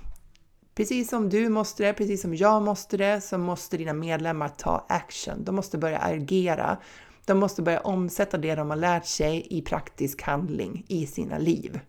Precis 0.80 1.08
som 1.08 1.28
du 1.28 1.48
måste 1.48 1.82
det, 1.82 1.92
precis 1.92 2.22
som 2.22 2.34
jag 2.34 2.62
måste 2.62 2.96
det, 2.96 3.20
så 3.20 3.38
måste 3.38 3.76
dina 3.76 3.92
medlemmar 3.92 4.48
ta 4.48 4.86
action. 4.88 5.44
De 5.44 5.54
måste 5.54 5.78
börja 5.78 5.98
agera. 5.98 6.76
De 7.24 7.38
måste 7.38 7.62
börja 7.62 7.80
omsätta 7.80 8.38
det 8.38 8.54
de 8.54 8.70
har 8.70 8.76
lärt 8.76 9.06
sig 9.06 9.46
i 9.50 9.62
praktisk 9.62 10.22
handling 10.22 10.84
i 10.88 11.06
sina 11.06 11.38
liv. 11.38 11.80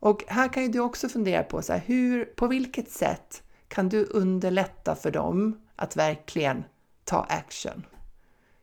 Och 0.00 0.24
här 0.26 0.48
kan 0.48 0.62
ju 0.62 0.68
du 0.68 0.80
också 0.80 1.08
fundera 1.08 1.42
på 1.42 1.62
så 1.62 1.72
här, 1.72 1.82
hur, 1.86 2.24
på 2.24 2.46
vilket 2.46 2.90
sätt 2.90 3.42
kan 3.68 3.88
du 3.88 4.04
underlätta 4.04 4.94
för 4.94 5.10
dem 5.10 5.60
att 5.76 5.96
verkligen 5.96 6.64
ta 7.04 7.26
action? 7.28 7.86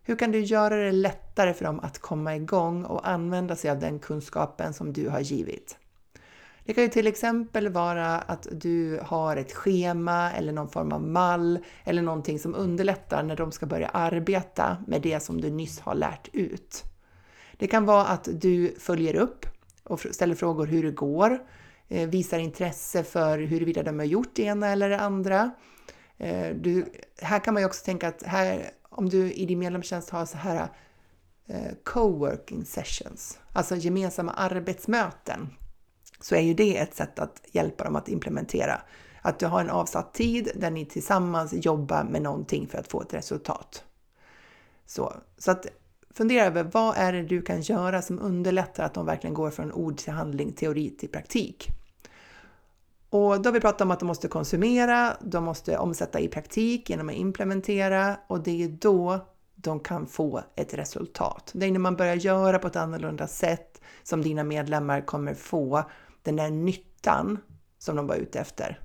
Hur 0.04 0.16
kan 0.16 0.32
du 0.32 0.40
göra 0.40 0.76
det 0.76 0.92
lättare 0.92 1.54
för 1.54 1.66
dem 1.66 1.80
att 1.80 2.00
komma 2.00 2.36
igång 2.36 2.86
och 2.86 3.08
använda 3.08 3.56
sig 3.56 3.72
av 3.72 3.80
den 3.80 4.00
kunskapen 4.00 4.74
som 4.74 4.94
du 4.94 5.10
har 5.10 5.20
givit? 5.20 5.78
Det 6.72 6.76
kan 6.76 6.84
ju 6.84 6.90
till 6.90 7.08
exempel 7.08 7.70
vara 7.70 8.18
att 8.18 8.48
du 8.52 9.00
har 9.04 9.38
ett 9.38 9.54
schema 9.54 10.32
eller 10.32 10.54
någon 10.54 10.70
form 10.70 10.92
av 10.92 11.02
mall 11.02 11.60
eller 11.84 12.02
någonting 12.02 12.40
som 12.40 12.56
underlättar 12.56 13.24
när 13.24 13.36
de 13.36 13.52
ska 13.52 13.66
börja 13.66 13.88
arbeta 13.88 14.78
med 14.88 15.02
det 15.02 15.20
som 15.20 15.42
du 15.42 15.50
nyss 15.50 15.80
har 15.80 15.96
lärt 15.96 16.30
ut. 16.34 16.84
Det 17.58 17.68
kan 17.68 17.86
vara 17.86 18.06
att 18.06 18.28
du 18.32 18.76
följer 18.80 19.16
upp 19.16 19.46
och 19.84 20.00
ställer 20.00 20.36
frågor 20.36 20.66
hur 20.66 20.84
det 20.84 20.92
går, 20.92 21.40
eh, 21.88 22.10
visar 22.10 22.40
intresse 22.40 23.04
för 23.04 23.40
huruvida 23.40 23.84
de 23.84 24.00
har 24.00 24.06
gjort 24.06 24.36
det 24.36 24.44
ena 24.44 24.68
eller 24.68 24.90
det 24.90 25.00
andra. 25.00 25.52
Eh, 26.18 26.56
du, 26.56 26.86
här 27.22 27.40
kan 27.40 27.54
man 27.54 27.64
ju 27.64 27.68
också 27.68 27.86
tänka 27.86 28.08
att 28.08 28.24
här, 28.24 28.72
om 28.90 29.10
du 29.10 29.34
i 29.34 29.46
din 29.46 29.60
medlemstjänst 29.60 30.10
har 30.10 30.26
så 30.26 30.38
här 30.38 30.68
eh, 31.48 31.72
co-working 31.84 32.66
sessions, 32.66 33.40
alltså 33.54 33.76
gemensamma 33.76 34.32
arbetsmöten, 34.32 35.50
så 36.22 36.36
är 36.36 36.42
ju 36.42 36.54
det 36.54 36.78
ett 36.78 36.96
sätt 36.96 37.20
att 37.20 37.42
hjälpa 37.52 37.84
dem 37.84 37.96
att 37.96 38.10
implementera. 38.10 38.82
Att 39.22 39.40
du 39.40 39.46
har 39.46 39.62
en 39.62 39.70
avsatt 39.70 40.14
tid 40.14 40.52
där 40.56 40.72
ni 40.72 40.86
tillsammans 40.86 41.54
jobbar 41.54 42.04
med 42.04 42.22
någonting 42.22 42.68
för 42.68 42.78
att 42.78 42.88
få 42.88 43.02
ett 43.02 43.14
resultat. 43.14 43.84
Så, 44.86 45.14
så 45.38 45.52
att 45.52 45.66
fundera 46.14 46.46
över 46.46 46.64
vad 46.64 46.98
är 46.98 47.14
det 47.14 47.24
du 47.24 47.42
kan 47.42 47.62
göra 47.62 48.02
som 48.02 48.20
underlättar 48.20 48.84
att 48.84 48.94
de 48.94 49.06
verkligen 49.06 49.34
går 49.34 49.50
från 49.50 49.72
ord 49.72 49.98
till 49.98 50.14
handling, 50.14 50.52
teori 50.52 50.90
till 50.90 51.10
praktik. 51.10 51.68
Och 53.10 53.42
då 53.42 53.48
har 53.48 53.54
vi 53.54 53.60
pratat 53.60 53.82
om 53.82 53.92
att 53.92 54.00
de 54.00 54.06
måste 54.06 54.28
konsumera, 54.28 55.18
de 55.22 55.44
måste 55.44 55.78
omsätta 55.78 56.20
i 56.20 56.28
praktik 56.28 56.90
genom 56.90 57.10
att 57.10 57.16
implementera 57.16 58.18
och 58.28 58.44
det 58.44 58.64
är 58.64 58.68
då 58.68 59.20
de 59.56 59.80
kan 59.80 60.08
få 60.08 60.42
ett 60.56 60.74
resultat. 60.74 61.52
Det 61.54 61.66
är 61.66 61.72
när 61.72 61.80
man 61.80 61.96
börjar 61.96 62.16
göra 62.16 62.60
på 62.60 62.68
ett 62.68 62.76
annorlunda 62.76 63.28
sätt 63.28 63.82
som 64.04 64.22
dina 64.22 64.44
medlemmar 64.44 65.02
kommer 65.02 65.34
få 65.34 65.84
den 66.24 66.36
där 66.36 66.50
nyttan 66.50 67.40
som 67.80 67.96
de 67.96 68.08
var 68.08 68.16
ute 68.16 68.40
efter. 68.40 68.80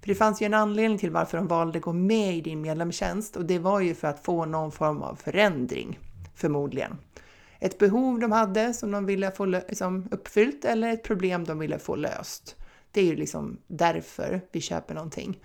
För 0.00 0.08
det 0.08 0.14
fanns 0.14 0.42
ju 0.42 0.46
en 0.46 0.54
anledning 0.54 0.98
till 0.98 1.10
varför 1.10 1.38
de 1.38 1.46
valde 1.46 1.78
att 1.78 1.84
gå 1.84 1.92
med 1.92 2.36
i 2.36 2.40
din 2.40 2.60
medlemstjänst 2.60 3.36
och 3.36 3.44
det 3.44 3.58
var 3.58 3.80
ju 3.80 3.94
för 3.94 4.08
att 4.08 4.24
få 4.24 4.44
någon 4.44 4.72
form 4.72 5.02
av 5.02 5.14
förändring, 5.14 5.98
förmodligen. 6.34 6.96
Ett 7.60 7.78
behov 7.78 8.20
de 8.20 8.32
hade 8.32 8.74
som 8.74 8.90
de 8.90 9.06
ville 9.06 9.30
få 9.30 9.44
liksom, 9.44 10.08
uppfyllt 10.10 10.64
eller 10.64 10.92
ett 10.92 11.02
problem 11.02 11.44
de 11.44 11.58
ville 11.58 11.78
få 11.78 11.96
löst. 11.96 12.56
Det 12.90 13.00
är 13.00 13.04
ju 13.04 13.16
liksom 13.16 13.58
därför 13.66 14.40
vi 14.52 14.60
köper 14.60 14.94
någonting. 14.94 15.38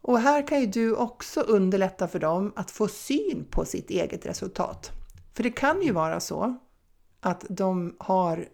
Och 0.00 0.18
här 0.20 0.46
kan 0.46 0.60
ju 0.60 0.66
du 0.66 0.94
också 0.94 1.40
underlätta 1.40 2.08
för 2.08 2.18
dem 2.18 2.52
att 2.56 2.70
få 2.70 2.88
syn 2.88 3.46
på 3.50 3.64
sitt 3.64 3.90
eget 3.90 4.26
resultat. 4.26 4.90
För 5.34 5.42
det 5.42 5.50
kan 5.50 5.82
ju 5.82 5.92
vara 5.92 6.20
så 6.20 6.56
att 7.20 7.44
de 7.48 7.96
har 7.98 8.48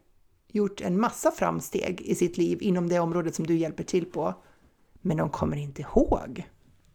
gjort 0.54 0.80
en 0.80 1.00
massa 1.00 1.30
framsteg 1.30 2.00
i 2.00 2.14
sitt 2.14 2.38
liv 2.38 2.58
inom 2.60 2.88
det 2.88 3.00
området 3.00 3.34
som 3.34 3.46
du 3.46 3.56
hjälper 3.56 3.84
till 3.84 4.04
på. 4.04 4.34
Men 5.00 5.16
de 5.16 5.30
kommer 5.30 5.56
inte 5.56 5.82
ihåg 5.82 6.48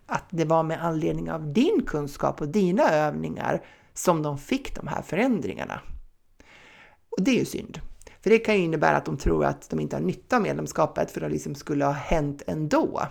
att 0.06 0.25
det 0.30 0.46
var 0.46 0.63
med 0.63 0.86
anledning 0.86 1.32
av 1.32 1.54
din 1.54 1.86
kunskap 1.86 2.42
och 2.42 2.48
dina 2.48 2.89
övningar 2.89 3.66
som 3.94 4.22
de 4.22 4.38
fick 4.38 4.75
de 4.75 4.88
här 4.88 5.01
förändringarna. 5.01 5.82
Och 7.10 7.24
det 7.24 7.32
är 7.32 7.39
ju 7.39 7.46
synd. 7.46 7.80
För 8.22 8.30
det 8.30 8.39
kan 8.39 8.56
ju 8.58 8.63
innebära 8.63 8.98
att 8.98 9.06
de 9.06 9.18
tror 9.18 9.46
att 9.46 9.70
de 9.70 9.80
inte 9.80 9.96
har 9.96 10.04
nytta 10.04 10.36
av 10.36 10.42
medlemskapet 10.42 11.12
för 11.12 11.22
det 11.22 11.30
liksom 11.30 11.56
skulle 11.56 11.86
ha 11.86 11.92
hänt 11.92 12.42
ändå. 12.48 13.01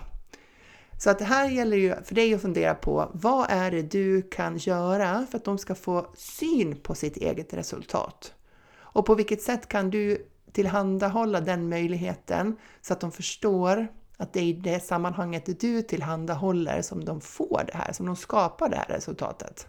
Så 0.99 1.09
att 1.09 1.19
det 1.19 1.25
här 1.25 1.49
gäller 1.49 1.77
ju 1.77 1.95
för 2.03 2.15
dig 2.15 2.33
att 2.33 2.41
fundera 2.41 2.75
på 2.75 3.11
vad 3.13 3.45
är 3.49 3.71
det 3.71 3.81
du 3.81 4.21
kan 4.21 4.57
göra 4.57 5.25
för 5.31 5.37
att 5.37 5.45
de 5.45 5.57
ska 5.57 5.75
få 5.75 6.07
syn 6.15 6.75
på 6.75 6.95
sitt 6.95 7.17
eget 7.17 7.53
resultat? 7.53 8.33
Och 8.77 9.05
på 9.05 9.15
vilket 9.15 9.41
sätt 9.41 9.67
kan 9.67 9.89
du 9.89 10.27
tillhandahålla 10.51 11.41
den 11.41 11.69
möjligheten 11.69 12.57
så 12.81 12.93
att 12.93 12.99
de 12.99 13.11
förstår 13.11 13.87
att 14.17 14.33
det 14.33 14.39
är 14.39 14.43
i 14.43 14.53
det 14.53 14.79
sammanhanget 14.79 15.59
du 15.59 15.81
tillhandahåller 15.81 16.81
som 16.81 17.05
de 17.05 17.21
får 17.21 17.63
det 17.67 17.77
här, 17.77 17.93
som 17.93 18.05
de 18.05 18.15
skapar 18.15 18.69
det 18.69 18.75
här 18.75 18.85
resultatet. 18.85 19.67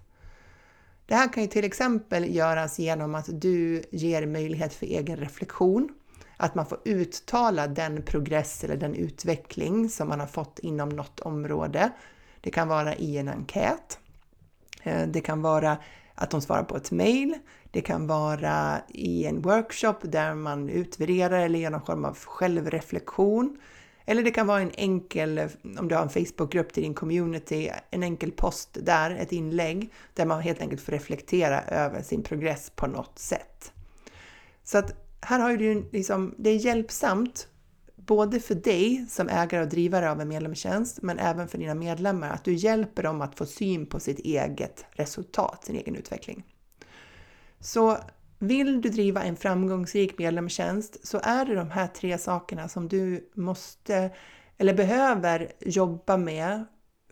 Det 1.07 1.15
här 1.15 1.33
kan 1.33 1.43
ju 1.43 1.49
till 1.49 1.65
exempel 1.65 2.35
göras 2.35 2.79
genom 2.79 3.15
att 3.15 3.29
du 3.33 3.83
ger 3.91 4.27
möjlighet 4.27 4.75
för 4.75 4.87
egen 4.87 5.17
reflektion, 5.17 5.89
att 6.37 6.55
man 6.55 6.67
får 6.67 6.79
uttala 6.85 7.67
den 7.67 8.03
progress 8.03 8.65
eller 8.65 8.77
den 8.77 8.95
utveckling 8.95 9.89
som 9.89 10.09
man 10.09 10.21
har 10.21 10.27
fått 10.27 10.59
inom 10.59 10.89
något 10.89 11.21
område. 11.21 11.91
Det 12.41 12.51
kan 12.51 12.69
vara 12.69 12.95
i 12.95 13.19
en 13.19 13.29
enkät. 13.29 13.99
Eh, 14.83 15.09
det 15.09 15.21
kan 15.21 15.43
vara 15.43 15.77
att 16.21 16.31
de 16.31 16.41
svarar 16.41 16.63
på 16.63 16.77
ett 16.77 16.91
mail. 16.91 17.39
Det 17.71 17.81
kan 17.81 18.07
vara 18.07 18.81
i 18.89 19.27
en 19.27 19.43
workshop 19.43 19.95
där 20.03 20.35
man 20.35 20.69
utvärderar 20.69 21.41
eller 21.41 21.59
genom 21.59 21.79
någon 21.79 21.87
form 21.87 22.05
av 22.05 22.19
självreflektion. 22.19 23.59
Eller 24.05 24.23
det 24.23 24.31
kan 24.31 24.47
vara 24.47 24.61
en 24.61 24.71
enkel, 24.75 25.49
om 25.79 25.89
du 25.89 25.95
har 25.95 26.03
en 26.03 26.09
Facebookgrupp 26.09 26.73
till 26.73 26.83
din 26.83 26.95
community, 26.95 27.71
en 27.91 28.03
enkel 28.03 28.33
post 28.33 28.69
där, 28.73 29.11
ett 29.11 29.33
inlägg, 29.33 29.93
där 30.15 30.27
man 30.27 30.41
helt 30.41 30.61
enkelt 30.61 30.81
får 30.81 30.93
reflektera 30.93 31.63
över 31.63 32.03
sin 32.03 32.23
progress 32.23 32.71
på 32.71 32.87
något 32.87 33.19
sätt. 33.19 33.73
Så 34.65 34.79
att 34.79 34.93
här 35.21 35.41
har 35.41 35.57
du 35.57 35.89
liksom, 35.93 36.35
det 36.39 36.51
är 36.51 36.57
hjälpsamt 36.57 37.49
både 38.11 38.41
för 38.41 38.55
dig 38.55 39.07
som 39.09 39.29
ägare 39.29 39.63
och 39.63 39.69
drivare 39.69 40.11
av 40.11 40.21
en 40.21 40.29
medlemstjänst, 40.29 41.03
men 41.03 41.19
även 41.19 41.49
för 41.49 41.59
dina 41.59 41.75
medlemmar, 41.75 42.31
att 42.31 42.45
du 42.45 42.55
hjälper 42.55 43.03
dem 43.03 43.21
att 43.21 43.35
få 43.39 43.47
syn 43.47 43.87
på 43.87 44.01
sitt 44.01 44.19
eget 44.19 44.85
resultat, 44.91 45.65
sin 45.65 45.77
egen 45.77 45.97
utveckling. 45.97 46.45
Så 47.61 47.99
vill 48.39 48.81
du 48.81 48.89
driva 48.89 49.23
en 49.23 49.37
framgångsrik 49.37 50.19
medlemstjänst 50.19 51.07
så 51.07 51.21
är 51.23 51.45
det 51.45 51.55
de 51.55 51.71
här 51.71 51.87
tre 51.87 52.19
sakerna 52.19 52.69
som 52.69 52.89
du 52.89 53.31
måste 53.35 54.11
eller 54.59 54.75
behöver 54.75 55.53
jobba 55.61 56.17
med 56.17 56.65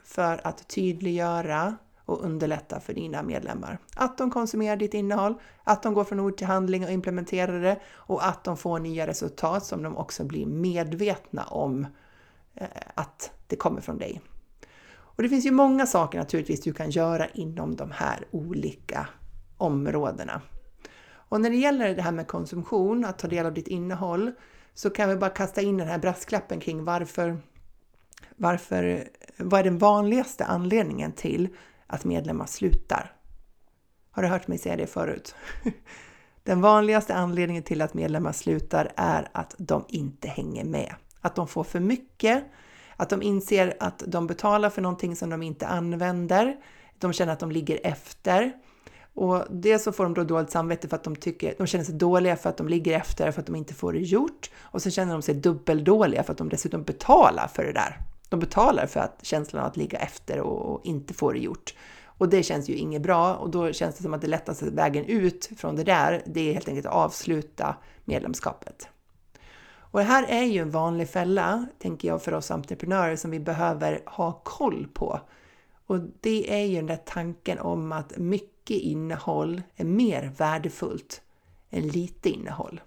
för 0.02 0.46
att 0.46 0.68
tydliggöra 0.68 1.76
och 2.08 2.24
underlätta 2.24 2.80
för 2.80 2.94
dina 2.94 3.22
medlemmar. 3.22 3.78
Att 3.96 4.18
de 4.18 4.30
konsumerar 4.30 4.76
ditt 4.76 4.94
innehåll, 4.94 5.34
att 5.64 5.82
de 5.82 5.94
går 5.94 6.04
från 6.04 6.20
ord 6.20 6.36
till 6.36 6.46
handling 6.46 6.84
och 6.84 6.90
implementerar 6.90 7.60
det 7.60 7.80
och 7.88 8.26
att 8.26 8.44
de 8.44 8.56
får 8.56 8.78
nya 8.78 9.06
resultat 9.06 9.64
som 9.64 9.82
de 9.82 9.96
också 9.96 10.24
blir 10.24 10.46
medvetna 10.46 11.44
om 11.44 11.86
eh, 12.54 12.66
att 12.94 13.30
det 13.46 13.56
kommer 13.56 13.80
från 13.80 13.98
dig. 13.98 14.20
Och 14.90 15.22
det 15.22 15.28
finns 15.28 15.46
ju 15.46 15.50
många 15.50 15.86
saker 15.86 16.18
naturligtvis 16.18 16.60
du 16.60 16.72
kan 16.72 16.90
göra 16.90 17.26
inom 17.28 17.76
de 17.76 17.90
här 17.90 18.24
olika 18.30 19.08
områdena. 19.56 20.40
Och 21.10 21.40
när 21.40 21.50
det 21.50 21.56
gäller 21.56 21.94
det 21.94 22.02
här 22.02 22.12
med 22.12 22.26
konsumtion, 22.26 23.04
att 23.04 23.18
ta 23.18 23.28
del 23.28 23.46
av 23.46 23.54
ditt 23.54 23.68
innehåll, 23.68 24.32
så 24.74 24.90
kan 24.90 25.08
vi 25.08 25.16
bara 25.16 25.30
kasta 25.30 25.60
in 25.60 25.76
den 25.76 25.88
här 25.88 25.98
brasklappen 25.98 26.60
kring 26.60 26.84
varför, 26.84 27.38
varför, 28.36 29.08
vad 29.36 29.60
är 29.60 29.64
den 29.64 29.78
vanligaste 29.78 30.44
anledningen 30.44 31.12
till 31.12 31.48
att 31.88 32.04
medlemmar 32.04 32.46
slutar? 32.46 33.12
Har 34.10 34.22
du 34.22 34.28
hört 34.28 34.48
mig 34.48 34.58
säga 34.58 34.76
det 34.76 34.86
förut? 34.86 35.34
Den 36.42 36.60
vanligaste 36.60 37.14
anledningen 37.14 37.62
till 37.62 37.82
att 37.82 37.94
medlemmar 37.94 38.32
slutar 38.32 38.92
är 38.96 39.28
att 39.32 39.54
de 39.58 39.84
inte 39.88 40.28
hänger 40.28 40.64
med. 40.64 40.94
Att 41.20 41.34
de 41.34 41.48
får 41.48 41.64
för 41.64 41.80
mycket, 41.80 42.44
att 42.96 43.10
de 43.10 43.22
inser 43.22 43.76
att 43.80 44.02
de 44.06 44.26
betalar 44.26 44.70
för 44.70 44.82
någonting 44.82 45.16
som 45.16 45.30
de 45.30 45.42
inte 45.42 45.66
använder, 45.66 46.56
de 46.98 47.12
känner 47.12 47.32
att 47.32 47.40
de 47.40 47.50
ligger 47.50 47.80
efter 47.82 48.52
och 49.18 49.44
dels 49.50 49.84
så 49.84 49.92
får 49.92 50.04
de 50.04 50.14
då 50.14 50.24
dåligt 50.24 50.50
samvete 50.50 50.88
för 50.88 50.96
att 50.96 51.04
de 51.04 51.16
tycker, 51.16 51.54
de 51.58 51.66
känner 51.66 51.84
sig 51.84 51.94
dåliga 51.94 52.36
för 52.36 52.48
att 52.50 52.56
de 52.56 52.68
ligger 52.68 52.96
efter 52.96 53.32
för 53.32 53.40
att 53.40 53.46
de 53.46 53.56
inte 53.56 53.74
får 53.74 53.92
det 53.92 53.98
gjort. 53.98 54.50
Och 54.60 54.82
så 54.82 54.90
känner 54.90 55.12
de 55.12 55.22
sig 55.22 55.34
dubbeldåliga 55.34 56.22
för 56.22 56.32
att 56.32 56.38
de 56.38 56.48
dessutom 56.48 56.82
betalar 56.82 57.48
för 57.54 57.64
det 57.64 57.72
där. 57.72 58.00
De 58.28 58.40
betalar 58.40 58.86
för 58.86 59.00
att 59.00 59.18
känslan 59.22 59.62
av 59.62 59.68
att 59.68 59.76
ligga 59.76 59.98
efter 59.98 60.40
och 60.40 60.86
inte 60.86 61.14
få 61.14 61.32
det 61.32 61.38
gjort. 61.38 61.74
Och 62.04 62.28
det 62.28 62.42
känns 62.42 62.68
ju 62.68 62.74
inget 62.74 63.02
bra 63.02 63.34
och 63.34 63.50
då 63.50 63.72
känns 63.72 63.96
det 63.96 64.02
som 64.02 64.14
att 64.14 64.20
det 64.20 64.26
lättaste 64.26 64.70
vägen 64.70 65.04
ut 65.04 65.50
från 65.56 65.76
det 65.76 65.84
där, 65.84 66.22
det 66.26 66.40
är 66.40 66.52
helt 66.52 66.68
enkelt 66.68 66.86
att 66.86 66.92
avsluta 66.92 67.76
medlemskapet. 68.04 68.88
Och 69.90 69.98
det 69.98 70.04
här 70.04 70.26
är 70.28 70.44
ju 70.44 70.60
en 70.60 70.70
vanlig 70.70 71.08
fälla, 71.08 71.66
tänker 71.78 72.08
jag, 72.08 72.22
för 72.22 72.34
oss 72.34 72.50
entreprenörer 72.50 73.16
som 73.16 73.30
vi 73.30 73.40
behöver 73.40 74.02
ha 74.06 74.40
koll 74.44 74.86
på. 74.94 75.20
Och 75.86 76.00
det 76.20 76.60
är 76.60 76.64
ju 76.64 76.76
den 76.76 76.86
där 76.86 77.00
tanken 77.04 77.58
om 77.58 77.92
att 77.92 78.16
mycket 78.16 78.58
mycket 78.68 78.86
innehåll 78.86 79.62
är 79.76 79.84
mer 79.84 80.32
värdefullt 80.36 81.22
än 81.70 81.88
lite 81.88 82.30
innehåll. 82.30 82.80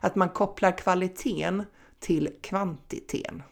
Att 0.00 0.14
man 0.14 0.28
kopplar 0.28 0.78
kvaliteten 0.78 1.64
till 1.98 2.28
kvantiteten. 2.40 3.42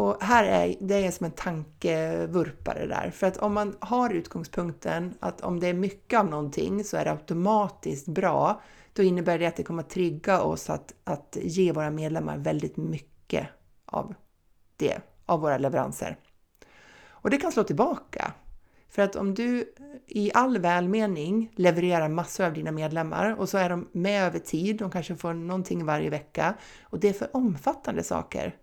Och 0.00 0.22
här 0.22 0.44
är 0.44 0.76
det 0.80 1.06
är 1.06 1.10
som 1.10 1.26
en 1.26 1.32
tankevurpare 1.32 2.86
där. 2.86 3.10
För 3.10 3.26
att 3.26 3.36
om 3.36 3.54
man 3.54 3.76
har 3.80 4.10
utgångspunkten 4.10 5.14
att 5.20 5.40
om 5.40 5.60
det 5.60 5.66
är 5.66 5.74
mycket 5.74 6.18
av 6.18 6.26
någonting 6.26 6.84
så 6.84 6.96
är 6.96 7.04
det 7.04 7.10
automatiskt 7.10 8.08
bra, 8.08 8.62
då 8.92 9.02
innebär 9.02 9.38
det 9.38 9.46
att 9.46 9.56
det 9.56 9.62
kommer 9.62 9.82
att 9.82 9.90
trigga 9.90 10.42
oss 10.42 10.70
att, 10.70 10.94
att 11.04 11.36
ge 11.40 11.72
våra 11.72 11.90
medlemmar 11.90 12.38
väldigt 12.38 12.76
mycket 12.76 13.48
av 13.86 14.14
det, 14.76 15.00
av 15.26 15.40
våra 15.40 15.58
leveranser. 15.58 16.16
Och 17.08 17.30
det 17.30 17.36
kan 17.36 17.52
slå 17.52 17.64
tillbaka. 17.64 18.32
För 18.88 19.02
att 19.02 19.16
om 19.16 19.34
du 19.34 19.74
i 20.06 20.30
all 20.34 20.58
välmening 20.58 21.52
levererar 21.56 22.08
massor 22.08 22.44
av 22.44 22.52
dina 22.52 22.72
medlemmar 22.72 23.36
och 23.40 23.48
så 23.48 23.58
är 23.58 23.70
de 23.70 23.88
med 23.92 24.26
över 24.26 24.38
tid, 24.38 24.76
de 24.76 24.90
kanske 24.90 25.16
får 25.16 25.34
någonting 25.34 25.84
varje 25.86 26.10
vecka 26.10 26.54
och 26.82 27.00
det 27.00 27.08
är 27.08 27.12
för 27.12 27.36
omfattande 27.36 28.02
saker, 28.02 28.56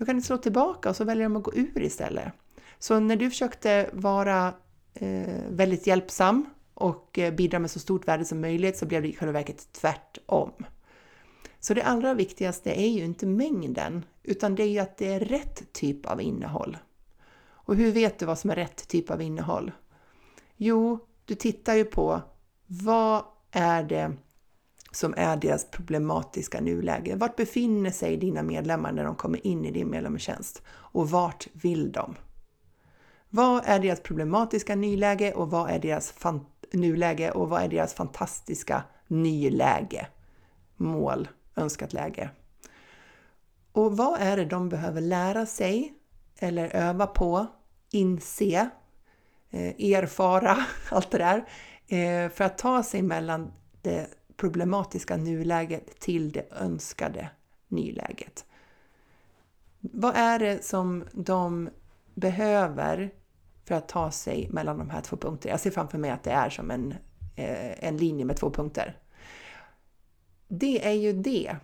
då 0.00 0.06
kan 0.06 0.16
du 0.16 0.22
slå 0.22 0.36
tillbaka 0.36 0.90
och 0.90 0.96
så 0.96 1.04
väljer 1.04 1.24
de 1.24 1.36
att 1.36 1.42
gå 1.42 1.54
ur 1.54 1.82
istället. 1.82 2.32
Så 2.78 3.00
när 3.00 3.16
du 3.16 3.30
försökte 3.30 3.90
vara 3.92 4.54
eh, 4.94 5.40
väldigt 5.50 5.86
hjälpsam 5.86 6.46
och 6.74 7.18
eh, 7.18 7.34
bidra 7.34 7.58
med 7.58 7.70
så 7.70 7.78
stort 7.78 8.08
värde 8.08 8.24
som 8.24 8.40
möjligt 8.40 8.76
så 8.76 8.86
blev 8.86 9.02
det 9.02 9.08
i 9.08 9.16
själva 9.16 9.32
verket 9.32 9.72
tvärtom. 9.72 10.52
Så 11.60 11.74
det 11.74 11.82
allra 11.82 12.14
viktigaste 12.14 12.80
är 12.80 12.88
ju 12.88 13.04
inte 13.04 13.26
mängden, 13.26 14.04
utan 14.22 14.54
det 14.54 14.62
är 14.62 14.68
ju 14.68 14.78
att 14.78 14.96
det 14.96 15.12
är 15.12 15.20
rätt 15.20 15.72
typ 15.72 16.06
av 16.06 16.20
innehåll. 16.20 16.78
Och 17.48 17.76
hur 17.76 17.92
vet 17.92 18.18
du 18.18 18.26
vad 18.26 18.38
som 18.38 18.50
är 18.50 18.56
rätt 18.56 18.88
typ 18.88 19.10
av 19.10 19.22
innehåll? 19.22 19.72
Jo, 20.56 20.98
du 21.24 21.34
tittar 21.34 21.74
ju 21.74 21.84
på 21.84 22.20
vad 22.66 23.24
är 23.50 23.82
det 23.82 24.12
som 24.90 25.14
är 25.16 25.36
deras 25.36 25.70
problematiska 25.70 26.60
nuläge. 26.60 27.16
Vart 27.16 27.36
befinner 27.36 27.90
sig 27.90 28.16
dina 28.16 28.42
medlemmar 28.42 28.92
när 28.92 29.04
de 29.04 29.14
kommer 29.14 29.46
in 29.46 29.64
i 29.64 29.70
din 29.70 29.90
medlemstjänst? 29.90 30.62
Och 30.68 31.10
vart 31.10 31.46
vill 31.52 31.92
de? 31.92 32.14
Vad 33.28 33.62
är 33.66 33.78
deras 33.78 34.00
problematiska 34.00 34.74
nyläge 34.74 35.32
och 35.32 35.50
vad 35.50 35.70
är 35.70 35.78
deras 35.78 36.14
nuläge 36.72 37.30
och 37.30 37.48
vad 37.48 37.62
är 37.62 37.68
deras 37.68 37.94
fantastiska 37.94 38.82
nyläge? 39.06 40.06
Mål, 40.76 41.28
önskat 41.56 41.92
läge. 41.92 42.30
Och 43.72 43.96
vad 43.96 44.20
är 44.20 44.36
det 44.36 44.44
de 44.44 44.68
behöver 44.68 45.00
lära 45.00 45.46
sig 45.46 45.94
eller 46.38 46.76
öva 46.76 47.06
på, 47.06 47.46
inse, 47.90 48.70
eh, 49.50 49.92
erfara, 49.92 50.56
allt 50.90 51.10
det 51.10 51.18
där, 51.18 51.38
eh, 51.88 52.30
för 52.30 52.44
att 52.44 52.58
ta 52.58 52.82
sig 52.82 53.02
mellan 53.02 53.52
det 53.82 54.06
problematiska 54.40 55.16
nuläget 55.16 56.00
till 56.00 56.32
det 56.32 56.52
önskade 56.52 57.30
nyläget. 57.68 58.44
Vad 59.80 60.16
är 60.16 60.38
det 60.38 60.64
som 60.64 61.04
de 61.12 61.70
behöver 62.14 63.10
för 63.64 63.74
att 63.74 63.88
ta 63.88 64.10
sig 64.10 64.48
mellan 64.50 64.78
de 64.78 64.90
här 64.90 65.00
två 65.00 65.16
punkterna? 65.16 65.52
Jag 65.52 65.60
ser 65.60 65.70
framför 65.70 65.98
mig 65.98 66.10
att 66.10 66.22
det 66.22 66.30
är 66.30 66.50
som 66.50 66.70
en, 66.70 66.94
eh, 67.36 67.84
en 67.84 67.96
linje 67.96 68.24
med 68.24 68.36
två 68.36 68.50
punkter. 68.50 68.98
Det 70.48 70.86
är 70.86 70.92
ju 70.92 71.12
det 71.12 71.56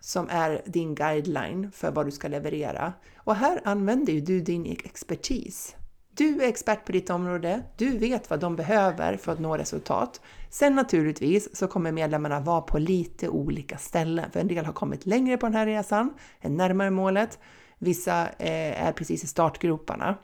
som 0.00 0.28
är 0.30 0.62
din 0.66 0.94
guideline 0.94 1.72
för 1.72 1.90
vad 1.90 2.06
du 2.06 2.10
ska 2.10 2.28
leverera. 2.28 2.92
Och 3.16 3.36
här 3.36 3.60
använder 3.64 4.12
ju 4.12 4.20
du 4.20 4.40
din 4.40 4.66
expertis. 4.66 5.76
Du 6.16 6.42
är 6.42 6.48
expert 6.48 6.84
på 6.84 6.92
ditt 6.92 7.10
område, 7.10 7.62
du 7.76 7.98
vet 7.98 8.30
vad 8.30 8.40
de 8.40 8.56
behöver 8.56 9.16
för 9.16 9.32
att 9.32 9.38
nå 9.38 9.56
resultat. 9.56 10.20
Sen 10.50 10.74
naturligtvis 10.74 11.56
så 11.56 11.66
kommer 11.66 11.92
medlemmarna 11.92 12.40
vara 12.40 12.60
på 12.60 12.78
lite 12.78 13.28
olika 13.28 13.78
ställen, 13.78 14.30
för 14.30 14.40
en 14.40 14.48
del 14.48 14.64
har 14.64 14.72
kommit 14.72 15.06
längre 15.06 15.36
på 15.36 15.46
den 15.46 15.54
här 15.54 15.66
resan, 15.66 16.14
är 16.40 16.50
närmare 16.50 16.90
målet, 16.90 17.38
vissa 17.78 18.28
eh, 18.28 18.86
är 18.86 18.92
precis 18.92 19.24
i 19.24 19.26
startgroparna. 19.26 20.18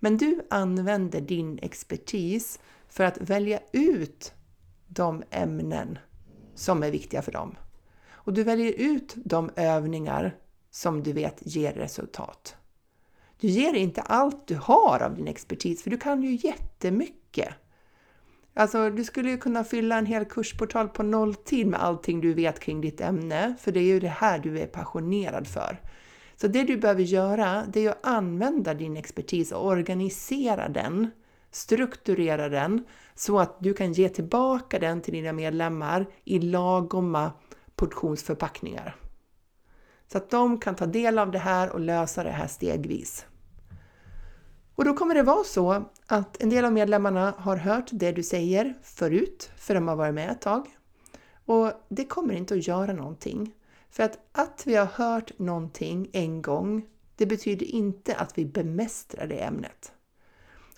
Men 0.00 0.16
du 0.16 0.40
använder 0.50 1.20
din 1.20 1.58
expertis 1.62 2.60
för 2.88 3.04
att 3.04 3.18
välja 3.20 3.60
ut 3.72 4.34
de 4.86 5.22
ämnen 5.30 5.98
som 6.54 6.82
är 6.82 6.90
viktiga 6.90 7.22
för 7.22 7.32
dem. 7.32 7.56
Och 8.10 8.32
du 8.32 8.42
väljer 8.42 8.72
ut 8.72 9.14
de 9.16 9.50
övningar 9.56 10.36
som 10.70 11.02
du 11.02 11.12
vet 11.12 11.36
ger 11.40 11.72
resultat. 11.72 12.56
Du 13.40 13.48
ger 13.48 13.74
inte 13.74 14.00
allt 14.00 14.46
du 14.46 14.56
har 14.56 15.02
av 15.02 15.14
din 15.16 15.28
expertis, 15.28 15.82
för 15.82 15.90
du 15.90 15.98
kan 15.98 16.22
ju 16.22 16.48
jättemycket. 16.48 17.48
Alltså, 18.54 18.90
du 18.90 19.04
skulle 19.04 19.30
ju 19.30 19.38
kunna 19.38 19.64
fylla 19.64 19.98
en 19.98 20.06
hel 20.06 20.24
kursportal 20.24 20.88
på 20.88 21.02
nolltid 21.02 21.66
med 21.66 21.82
allting 21.82 22.20
du 22.20 22.34
vet 22.34 22.60
kring 22.60 22.80
ditt 22.80 23.00
ämne, 23.00 23.54
för 23.60 23.72
det 23.72 23.80
är 23.80 23.84
ju 23.84 24.00
det 24.00 24.08
här 24.08 24.38
du 24.38 24.58
är 24.58 24.66
passionerad 24.66 25.46
för. 25.46 25.80
Så 26.36 26.48
det 26.48 26.62
du 26.62 26.76
behöver 26.76 27.02
göra, 27.02 27.64
det 27.72 27.86
är 27.86 27.90
att 27.90 28.06
använda 28.06 28.74
din 28.74 28.96
expertis 28.96 29.52
och 29.52 29.66
organisera 29.66 30.68
den, 30.68 31.10
strukturera 31.50 32.48
den, 32.48 32.84
så 33.14 33.38
att 33.38 33.56
du 33.60 33.74
kan 33.74 33.92
ge 33.92 34.08
tillbaka 34.08 34.78
den 34.78 35.02
till 35.02 35.14
dina 35.14 35.32
medlemmar 35.32 36.06
i 36.24 36.38
lagomma 36.38 37.32
portionsförpackningar. 37.74 38.96
Så 40.12 40.18
att 40.18 40.30
de 40.30 40.58
kan 40.58 40.74
ta 40.74 40.86
del 40.86 41.18
av 41.18 41.30
det 41.30 41.38
här 41.38 41.70
och 41.70 41.80
lösa 41.80 42.24
det 42.24 42.30
här 42.30 42.46
stegvis. 42.46 43.26
Och 44.74 44.84
då 44.84 44.94
kommer 44.94 45.14
det 45.14 45.22
vara 45.22 45.44
så 45.44 45.84
att 46.06 46.42
en 46.42 46.50
del 46.50 46.64
av 46.64 46.72
medlemmarna 46.72 47.34
har 47.38 47.56
hört 47.56 47.88
det 47.92 48.12
du 48.12 48.22
säger 48.22 48.74
förut, 48.82 49.50
för 49.56 49.74
de 49.74 49.88
har 49.88 49.96
varit 49.96 50.14
med 50.14 50.30
ett 50.30 50.40
tag. 50.40 50.66
Och 51.44 51.72
det 51.88 52.04
kommer 52.04 52.34
inte 52.34 52.54
att 52.54 52.66
göra 52.66 52.92
någonting. 52.92 53.54
För 53.90 54.02
att, 54.02 54.18
att 54.32 54.62
vi 54.66 54.74
har 54.74 54.86
hört 54.86 55.38
någonting 55.38 56.10
en 56.12 56.42
gång, 56.42 56.86
det 57.16 57.26
betyder 57.26 57.66
inte 57.66 58.16
att 58.16 58.38
vi 58.38 58.44
bemästrar 58.44 59.26
det 59.26 59.38
ämnet. 59.44 59.92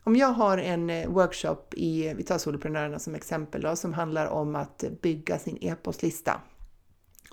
Om 0.03 0.17
jag 0.17 0.29
har 0.29 0.59
en 0.59 0.91
eh, 0.91 1.09
workshop 1.09 1.65
i, 1.73 2.15
vi 2.15 2.23
tar 2.23 2.39
soloprenörerna 2.39 2.99
som 2.99 3.15
exempel 3.15 3.63
då, 3.63 3.77
som 3.77 3.93
handlar 3.95 4.27
om 4.27 4.57
att 4.57 4.85
bygga 5.03 5.39
sin 5.39 5.59
e-postlista. 5.61 6.41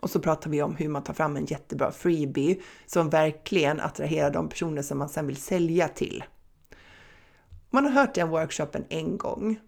Och 0.06 0.12
så 0.12 0.20
pratar 0.20 0.50
vi 0.50 0.62
om 0.62 0.76
hur 0.76 0.90
man 0.90 1.04
tar 1.04 1.14
fram 1.14 1.38
en 1.38 1.46
jättebra 1.46 1.92
freebie 1.92 2.58
som 2.86 3.10
verkligen 3.10 3.80
attraherar 3.80 4.32
de 4.32 4.50
personer 4.50 4.82
som 4.82 4.98
man 4.98 5.10
sen 5.10 5.28
vill 5.28 5.36
sälja 5.36 5.88
till. 5.88 6.24
Man 7.70 7.84
har 7.84 7.92
hört 7.92 8.16
den 8.16 8.30
workshopen 8.30 8.86
en 8.90 9.18
gång 9.18 9.60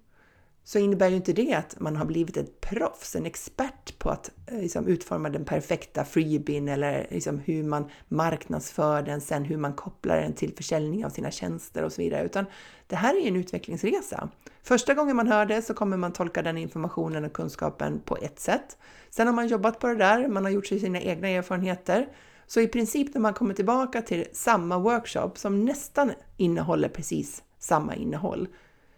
så 0.67 0.79
innebär 0.79 1.09
ju 1.09 1.15
inte 1.15 1.33
det 1.33 1.53
att 1.53 1.79
man 1.79 1.95
har 1.95 2.05
blivit 2.05 2.37
ett 2.37 2.61
proffs, 2.61 3.15
en 3.15 3.25
expert 3.25 3.99
på 3.99 4.09
att 4.09 4.31
eh, 4.47 4.59
liksom, 4.59 4.87
utforma 4.87 5.29
den 5.29 5.45
perfekta 5.45 6.05
freebin 6.05 6.67
eller 6.67 7.07
liksom, 7.09 7.39
hur 7.39 7.63
man 7.63 7.89
marknadsför 8.07 9.01
den, 9.01 9.21
sen 9.21 9.43
hur 9.43 9.57
man 9.57 9.73
kopplar 9.73 10.21
den 10.21 10.33
till 10.33 10.55
försäljning 10.55 11.05
av 11.05 11.09
sina 11.09 11.31
tjänster 11.31 11.83
och 11.83 11.91
så 11.91 12.01
vidare. 12.01 12.25
Utan 12.25 12.45
det 12.87 12.95
här 12.95 13.15
är 13.15 13.21
ju 13.21 13.27
en 13.27 13.35
utvecklingsresa. 13.35 14.29
Första 14.63 14.93
gången 14.93 15.15
man 15.15 15.27
hör 15.27 15.45
det 15.45 15.61
så 15.61 15.73
kommer 15.73 15.97
man 15.97 16.13
tolka 16.13 16.41
den 16.41 16.57
informationen 16.57 17.25
och 17.25 17.33
kunskapen 17.33 18.01
på 18.05 18.17
ett 18.17 18.39
sätt. 18.39 18.77
Sen 19.09 19.27
har 19.27 19.33
man 19.33 19.47
jobbat 19.47 19.79
på 19.79 19.87
det 19.87 19.95
där, 19.95 20.27
man 20.27 20.43
har 20.43 20.51
gjort 20.51 20.67
sig 20.67 20.79
sina 20.79 21.01
egna 21.01 21.27
erfarenheter. 21.27 22.07
Så 22.47 22.61
i 22.61 22.67
princip 22.67 23.13
när 23.13 23.21
man 23.21 23.33
kommer 23.33 23.53
tillbaka 23.53 24.01
till 24.01 24.25
samma 24.33 24.79
workshop 24.79 25.31
som 25.35 25.65
nästan 25.65 26.11
innehåller 26.37 26.89
precis 26.89 27.43
samma 27.59 27.95
innehåll, 27.95 28.47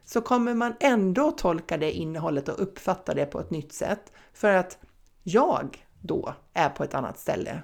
så 0.09 0.21
kommer 0.21 0.53
man 0.53 0.73
ändå 0.79 1.31
tolka 1.31 1.77
det 1.77 1.91
innehållet 1.91 2.49
och 2.49 2.61
uppfatta 2.61 3.13
det 3.13 3.25
på 3.25 3.39
ett 3.39 3.51
nytt 3.51 3.73
sätt 3.73 4.11
för 4.33 4.53
att 4.53 4.77
jag 5.23 5.85
då 6.01 6.33
är 6.53 6.69
på 6.69 6.83
ett 6.83 6.93
annat 6.93 7.19
ställe. 7.19 7.61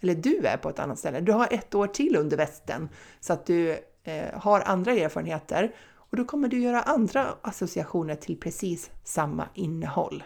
Eller 0.00 0.14
du 0.14 0.46
är 0.46 0.56
på 0.56 0.68
ett 0.68 0.78
annat 0.78 0.98
ställe. 0.98 1.20
Du 1.20 1.32
har 1.32 1.48
ett 1.50 1.74
år 1.74 1.86
till 1.86 2.16
under 2.16 2.36
västen 2.36 2.88
så 3.20 3.32
att 3.32 3.46
du 3.46 3.78
eh, 4.02 4.40
har 4.40 4.60
andra 4.60 4.92
erfarenheter 4.92 5.74
och 5.94 6.16
då 6.16 6.24
kommer 6.24 6.48
du 6.48 6.60
göra 6.60 6.82
andra 6.82 7.34
associationer 7.42 8.14
till 8.14 8.40
precis 8.40 8.90
samma 9.04 9.48
innehåll. 9.54 10.22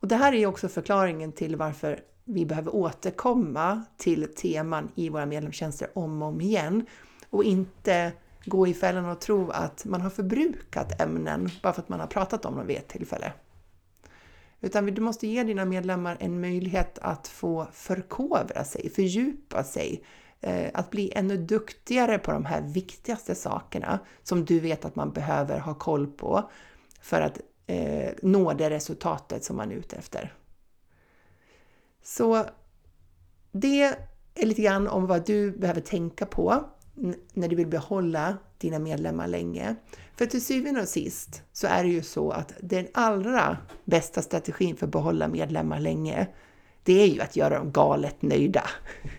Och 0.00 0.08
det 0.08 0.16
här 0.16 0.32
är 0.32 0.46
också 0.46 0.68
förklaringen 0.68 1.32
till 1.32 1.56
varför 1.56 2.00
vi 2.24 2.46
behöver 2.46 2.74
återkomma 2.74 3.84
till 3.96 4.34
teman 4.34 4.92
i 4.94 5.08
våra 5.08 5.26
medlemstjänster 5.26 5.88
om 5.94 6.22
och 6.22 6.28
om 6.28 6.40
igen 6.40 6.86
och 7.30 7.44
inte 7.44 8.12
gå 8.44 8.66
i 8.66 8.74
fällan 8.74 9.04
och 9.04 9.20
tro 9.20 9.50
att 9.50 9.84
man 9.84 10.00
har 10.00 10.10
förbrukat 10.10 11.00
ämnen 11.00 11.50
bara 11.62 11.72
för 11.72 11.82
att 11.82 11.88
man 11.88 12.00
har 12.00 12.06
pratat 12.06 12.44
om 12.44 12.56
dem 12.56 12.66
vid 12.66 12.76
ett 12.76 12.88
tillfälle. 12.88 13.32
Utan 14.60 14.86
du 14.86 15.00
måste 15.00 15.26
ge 15.26 15.42
dina 15.42 15.64
medlemmar 15.64 16.16
en 16.20 16.40
möjlighet 16.40 16.98
att 16.98 17.28
få 17.28 17.66
förkovra 17.72 18.64
sig, 18.64 18.90
fördjupa 18.90 19.64
sig, 19.64 20.04
eh, 20.40 20.70
att 20.74 20.90
bli 20.90 21.12
ännu 21.14 21.36
duktigare 21.36 22.18
på 22.18 22.32
de 22.32 22.44
här 22.44 22.62
viktigaste 22.62 23.34
sakerna 23.34 23.98
som 24.22 24.44
du 24.44 24.60
vet 24.60 24.84
att 24.84 24.96
man 24.96 25.12
behöver 25.12 25.58
ha 25.58 25.74
koll 25.74 26.06
på 26.06 26.50
för 27.00 27.20
att 27.20 27.40
eh, 27.66 28.12
nå 28.22 28.52
det 28.52 28.70
resultatet 28.70 29.44
som 29.44 29.56
man 29.56 29.72
är 29.72 29.76
ute 29.76 29.96
efter. 29.96 30.34
Så 32.02 32.44
det 33.52 33.82
är 34.34 34.46
lite 34.46 34.62
grann 34.62 34.88
om 34.88 35.06
vad 35.06 35.26
du 35.26 35.52
behöver 35.52 35.80
tänka 35.80 36.26
på 36.26 36.64
när 37.34 37.48
du 37.48 37.56
vill 37.56 37.66
behålla 37.66 38.36
dina 38.58 38.78
medlemmar 38.78 39.28
länge. 39.28 39.76
För 40.16 40.26
till 40.26 40.44
syvende 40.44 40.80
och 40.80 40.88
sist 40.88 41.42
så 41.52 41.66
är 41.66 41.84
det 41.84 41.90
ju 41.90 42.02
så 42.02 42.30
att 42.30 42.52
den 42.60 42.86
allra 42.94 43.56
bästa 43.84 44.22
strategin 44.22 44.76
för 44.76 44.86
att 44.86 44.92
behålla 44.92 45.28
medlemmar 45.28 45.80
länge, 45.80 46.28
det 46.84 47.02
är 47.02 47.06
ju 47.06 47.20
att 47.20 47.36
göra 47.36 47.58
dem 47.58 47.72
galet 47.72 48.22
nöjda. 48.22 48.64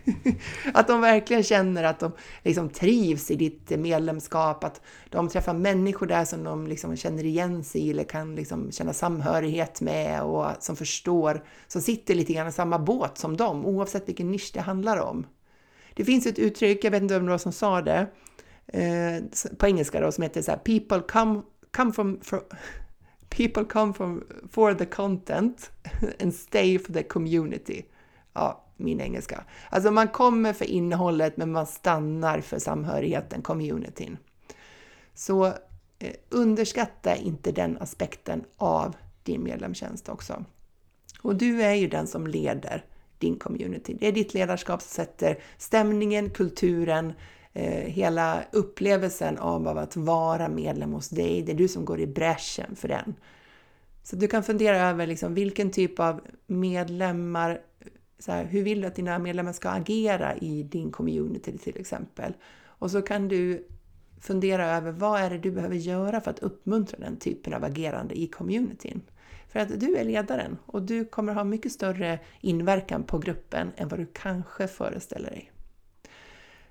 att 0.74 0.88
de 0.88 1.00
verkligen 1.00 1.42
känner 1.42 1.84
att 1.84 2.00
de 2.00 2.12
liksom 2.42 2.68
trivs 2.68 3.30
i 3.30 3.34
ditt 3.34 3.70
medlemskap, 3.70 4.64
att 4.64 4.80
de 5.10 5.28
träffar 5.28 5.54
människor 5.54 6.06
där 6.06 6.24
som 6.24 6.44
de 6.44 6.66
liksom 6.66 6.96
känner 6.96 7.24
igen 7.24 7.64
sig 7.64 7.80
i 7.80 7.90
eller 7.90 8.04
kan 8.04 8.34
liksom 8.34 8.72
känna 8.72 8.92
samhörighet 8.92 9.80
med 9.80 10.22
och 10.22 10.46
som 10.60 10.76
förstår, 10.76 11.44
som 11.66 11.82
sitter 11.82 12.14
lite 12.14 12.32
grann 12.32 12.48
i 12.48 12.52
samma 12.52 12.78
båt 12.78 13.18
som 13.18 13.36
dem, 13.36 13.66
oavsett 13.66 14.08
vilken 14.08 14.30
nisch 14.30 14.50
det 14.54 14.60
handlar 14.60 15.00
om. 15.00 15.26
Det 15.94 16.04
finns 16.04 16.26
ett 16.26 16.38
uttryck, 16.38 16.84
jag 16.84 16.90
vet 16.90 17.02
inte 17.02 17.14
vem 17.14 17.24
det 17.24 17.30
var 17.30 17.38
som 17.38 17.52
sa 17.52 17.82
det, 17.82 18.06
eh, 18.66 19.22
på 19.58 19.66
engelska 19.66 20.00
då, 20.00 20.12
som 20.12 20.22
heter 20.22 20.42
så 20.42 20.50
här, 20.50 20.58
“People 20.58 21.00
come, 21.00 21.42
come 21.70 21.92
from, 21.92 22.20
from 22.20 22.40
People 23.28 23.64
come 23.64 23.92
from, 23.94 24.24
for 24.50 24.74
the 24.74 24.86
content 24.86 25.70
and 26.20 26.34
stay 26.34 26.78
for 26.78 26.92
the 26.92 27.02
community. 27.02 27.84
Ja, 28.32 28.64
min 28.76 29.00
engelska. 29.00 29.44
Alltså 29.70 29.90
man 29.90 30.08
kommer 30.08 30.52
för 30.52 30.64
innehållet 30.64 31.36
men 31.36 31.52
man 31.52 31.66
stannar 31.66 32.40
för 32.40 32.58
samhörigheten, 32.58 33.42
communityn. 33.42 34.18
Så 35.14 35.46
eh, 35.98 36.14
underskatta 36.28 37.16
inte 37.16 37.52
den 37.52 37.78
aspekten 37.78 38.44
av 38.56 38.96
din 39.22 39.42
medlemstjänst 39.42 40.08
också. 40.08 40.44
Och 41.20 41.36
du 41.36 41.62
är 41.62 41.74
ju 41.74 41.88
den 41.88 42.06
som 42.06 42.26
leder 42.26 42.84
din 43.18 43.36
community. 43.36 43.96
Det 44.00 44.08
är 44.08 44.12
ditt 44.12 44.34
ledarskap 44.34 44.82
som 44.82 44.88
sätter 44.88 45.38
stämningen, 45.58 46.30
kulturen, 46.30 47.12
eh, 47.52 47.84
hela 47.84 48.44
upplevelsen 48.52 49.38
av 49.38 49.78
att 49.78 49.96
vara 49.96 50.48
medlem 50.48 50.92
hos 50.92 51.08
dig. 51.08 51.42
Det 51.42 51.52
är 51.52 51.56
du 51.56 51.68
som 51.68 51.84
går 51.84 52.00
i 52.00 52.06
bräschen 52.06 52.76
för 52.76 52.88
den. 52.88 53.14
Så 54.02 54.16
du 54.16 54.28
kan 54.28 54.42
fundera 54.42 54.90
över 54.90 55.06
liksom, 55.06 55.34
vilken 55.34 55.70
typ 55.70 56.00
av 56.00 56.20
medlemmar, 56.46 57.60
så 58.18 58.32
här, 58.32 58.44
hur 58.44 58.62
vill 58.62 58.80
du 58.80 58.86
att 58.86 58.94
dina 58.94 59.18
medlemmar 59.18 59.52
ska 59.52 59.68
agera 59.68 60.36
i 60.36 60.62
din 60.62 60.90
community 60.90 61.58
till 61.58 61.80
exempel? 61.80 62.32
Och 62.64 62.90
så 62.90 63.02
kan 63.02 63.28
du 63.28 63.66
fundera 64.24 64.66
över 64.76 64.92
vad 64.92 65.20
är 65.20 65.30
det 65.30 65.38
du 65.38 65.50
behöver 65.50 65.76
göra 65.76 66.20
för 66.20 66.30
att 66.30 66.38
uppmuntra 66.38 66.98
den 66.98 67.16
typen 67.16 67.54
av 67.54 67.64
agerande 67.64 68.18
i 68.18 68.26
communityn. 68.26 69.02
För 69.48 69.60
att 69.60 69.80
du 69.80 69.96
är 69.96 70.04
ledaren 70.04 70.58
och 70.66 70.82
du 70.82 71.04
kommer 71.04 71.34
ha 71.34 71.44
mycket 71.44 71.72
större 71.72 72.18
inverkan 72.40 73.02
på 73.02 73.18
gruppen 73.18 73.72
än 73.76 73.88
vad 73.88 73.98
du 73.98 74.06
kanske 74.12 74.68
föreställer 74.68 75.30
dig. 75.30 75.50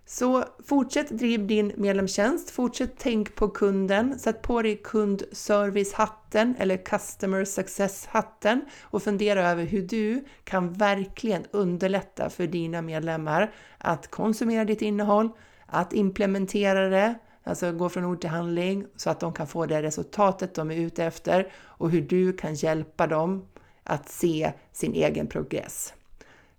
Så 0.06 0.44
fortsätt 0.66 1.10
driv 1.10 1.48
din 1.48 1.74
medlemstjänst, 1.78 2.52
fortsätt 2.52 2.94
tänk 2.98 3.36
på 3.36 3.50
kunden, 3.50 4.20
sätt 4.20 4.42
på 4.42 4.62
dig 4.62 4.82
kundservice-hatten 4.84 6.56
eller 6.60 6.78
customer 6.78 7.46
success-hatten 7.46 8.62
och 8.82 9.04
fundera 9.04 9.50
över 9.50 9.64
hur 9.64 9.82
du 9.82 10.26
kan 10.44 10.74
verkligen 10.74 11.46
underlätta 11.52 12.30
för 12.30 12.48
dina 12.48 12.82
medlemmar 12.82 13.54
att 13.78 14.08
konsumera 14.08 14.66
ditt 14.66 14.82
innehåll, 14.82 15.30
att 15.66 15.94
implementera 15.94 16.90
det, 16.90 17.16
alltså 17.44 17.72
gå 17.72 17.90
från 17.90 18.06
ord 18.06 18.22
till 18.22 18.30
handling 18.30 18.86
så 18.96 19.10
att 19.10 19.20
de 19.20 19.34
kan 19.34 19.48
få 19.48 19.66
det 19.66 19.82
resultatet 19.82 20.56
de 20.56 20.72
är 20.72 20.76
ute 20.76 21.04
efter 21.04 21.52
och 21.56 21.92
hur 21.92 22.02
du 22.02 22.34
kan 22.34 22.54
hjälpa 22.54 23.08
dem 23.08 23.46
att 23.84 24.10
se 24.10 24.54
sin 24.72 24.94
egen 24.94 25.28
progress. 25.28 25.94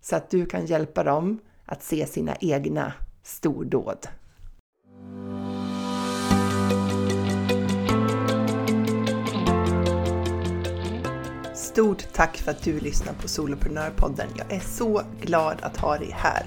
Så 0.01 0.17
att 0.17 0.31
du 0.31 0.47
kan 0.47 0.67
hjälpa 0.67 1.05
dem 1.05 1.39
att 1.67 1.83
se 1.83 2.07
sina 2.07 2.37
egna 2.41 2.93
stordåd. 3.23 4.09
Stort 11.55 12.13
tack 12.13 12.37
för 12.37 12.51
att 12.51 12.63
du 12.63 12.81
lyssnar 12.81 13.13
på 13.13 13.29
Soloprenörpodden. 13.29 14.29
Jag 14.37 14.53
är 14.53 14.61
så 14.61 15.03
glad 15.21 15.57
att 15.63 15.77
ha 15.77 15.99
dig 15.99 16.11
här. 16.13 16.47